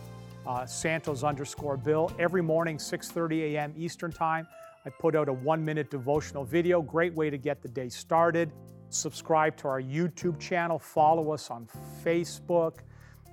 uh, 0.47 0.65
Santos 0.65 1.23
underscore 1.23 1.77
Bill. 1.77 2.11
Every 2.19 2.43
morning, 2.43 2.79
6.30 2.79 3.53
a.m. 3.53 3.75
Eastern 3.77 4.11
Time, 4.11 4.47
I 4.87 4.91
put 4.91 5.15
out 5.15 5.29
a 5.29 5.33
one-minute 5.33 5.91
devotional 5.91 6.45
video. 6.45 6.81
Great 6.81 7.13
way 7.13 7.29
to 7.29 7.37
get 7.37 7.61
the 7.61 7.69
day 7.69 7.91
started. 7.91 8.51
Subscribe 8.89 9.57
to 9.59 9.69
our 9.69 9.83
YouTube 9.83 10.41
channel. 10.41 10.79
Follow 10.79 11.33
us 11.33 11.51
on 11.51 11.69
Facebook. 12.03 12.79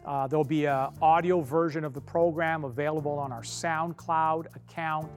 Uh, 0.10 0.26
there'll 0.26 0.44
be 0.44 0.66
an 0.66 0.90
audio 1.04 1.40
version 1.40 1.86
of 1.86 1.94
the 1.94 2.02
program 2.02 2.64
available 2.64 3.20
on 3.20 3.32
our 3.32 3.44
SoundCloud 3.44 4.48
account. 4.56 5.08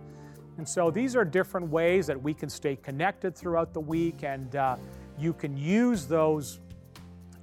And 0.59 0.69
so 0.69 0.91
these 0.91 1.17
are 1.17 1.25
different 1.25 1.71
ways 1.71 2.07
that 2.09 2.23
we 2.23 2.35
can 2.35 2.51
stay 2.51 2.77
connected 2.77 3.35
throughout 3.35 3.73
the 3.73 3.81
week, 3.81 4.23
and 4.23 4.55
uh, 4.55 4.77
you 5.19 5.33
can 5.33 5.57
use 5.57 6.05
those 6.05 6.61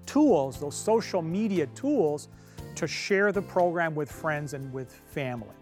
tools, 0.05 0.59
those 0.59 0.75
social 0.75 1.23
media 1.23 1.65
tools, 1.73 2.27
to 2.75 2.85
share 2.85 3.31
the 3.31 3.41
program 3.41 3.95
with 3.95 4.11
friends 4.11 4.53
and 4.53 4.71
with 4.71 4.93
family. 5.07 5.55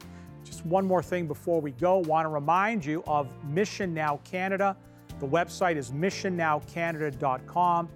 Just 0.44 0.66
one 0.66 0.86
more 0.86 1.02
thing 1.02 1.26
before 1.26 1.62
we 1.62 1.72
go, 1.72 2.00
want 2.00 2.26
to 2.26 2.30
remind 2.30 2.84
you 2.84 3.02
of 3.08 3.30
Mission 3.46 3.94
Now 3.94 4.20
Canada. 4.26 4.76
The 5.22 5.28
website 5.28 5.78
is 5.78 5.92
missionnowcanada.com. 5.92 7.88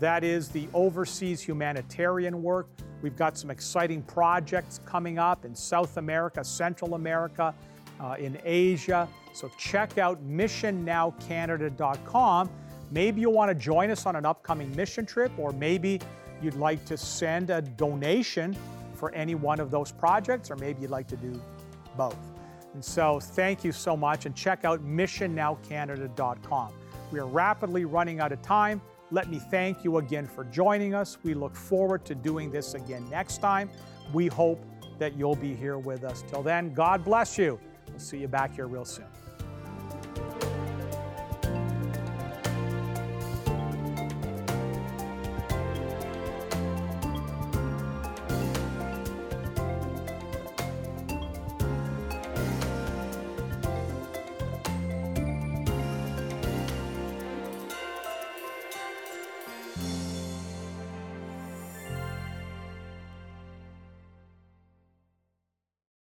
That 0.00 0.24
is 0.24 0.48
the 0.48 0.66
overseas 0.74 1.40
humanitarian 1.40 2.42
work. 2.42 2.68
We've 3.02 3.16
got 3.16 3.36
some 3.36 3.50
exciting 3.50 4.02
projects 4.02 4.80
coming 4.84 5.18
up 5.18 5.44
in 5.44 5.54
South 5.54 5.96
America, 5.96 6.42
Central 6.42 6.94
America, 6.94 7.54
uh, 8.00 8.16
in 8.18 8.38
Asia. 8.44 9.08
So 9.32 9.48
check 9.58 9.98
out 9.98 10.24
missionnowcanada.com. 10.26 12.50
Maybe 12.90 13.20
you'll 13.20 13.32
want 13.32 13.50
to 13.50 13.54
join 13.54 13.90
us 13.90 14.06
on 14.06 14.16
an 14.16 14.24
upcoming 14.24 14.74
mission 14.76 15.06
trip, 15.06 15.32
or 15.38 15.52
maybe 15.52 16.00
you'd 16.40 16.54
like 16.54 16.84
to 16.86 16.96
send 16.96 17.50
a 17.50 17.60
donation 17.60 18.56
for 18.94 19.12
any 19.12 19.34
one 19.34 19.60
of 19.60 19.70
those 19.70 19.92
projects, 19.92 20.50
or 20.50 20.56
maybe 20.56 20.80
you'd 20.82 20.90
like 20.90 21.08
to 21.08 21.16
do 21.16 21.38
both. 21.96 22.16
And 22.74 22.84
so 22.84 23.20
thank 23.20 23.64
you 23.64 23.72
so 23.72 23.96
much, 23.96 24.26
and 24.26 24.34
check 24.34 24.64
out 24.64 24.84
missionnowcanada.com. 24.84 26.72
We 27.10 27.20
are 27.20 27.26
rapidly 27.26 27.84
running 27.84 28.20
out 28.20 28.32
of 28.32 28.42
time. 28.42 28.80
Let 29.12 29.28
me 29.30 29.38
thank 29.38 29.84
you 29.84 29.98
again 29.98 30.26
for 30.26 30.44
joining 30.44 30.92
us. 30.94 31.18
We 31.22 31.34
look 31.34 31.54
forward 31.54 32.04
to 32.06 32.14
doing 32.14 32.50
this 32.50 32.74
again 32.74 33.08
next 33.08 33.38
time. 33.38 33.70
We 34.12 34.26
hope 34.26 34.64
that 34.98 35.16
you'll 35.16 35.36
be 35.36 35.54
here 35.54 35.78
with 35.78 36.02
us. 36.02 36.24
Till 36.28 36.42
then, 36.42 36.74
God 36.74 37.04
bless 37.04 37.38
you. 37.38 37.60
We'll 37.88 37.98
see 38.00 38.18
you 38.18 38.28
back 38.28 38.54
here 38.54 38.66
real 38.66 38.84
soon. 38.84 39.06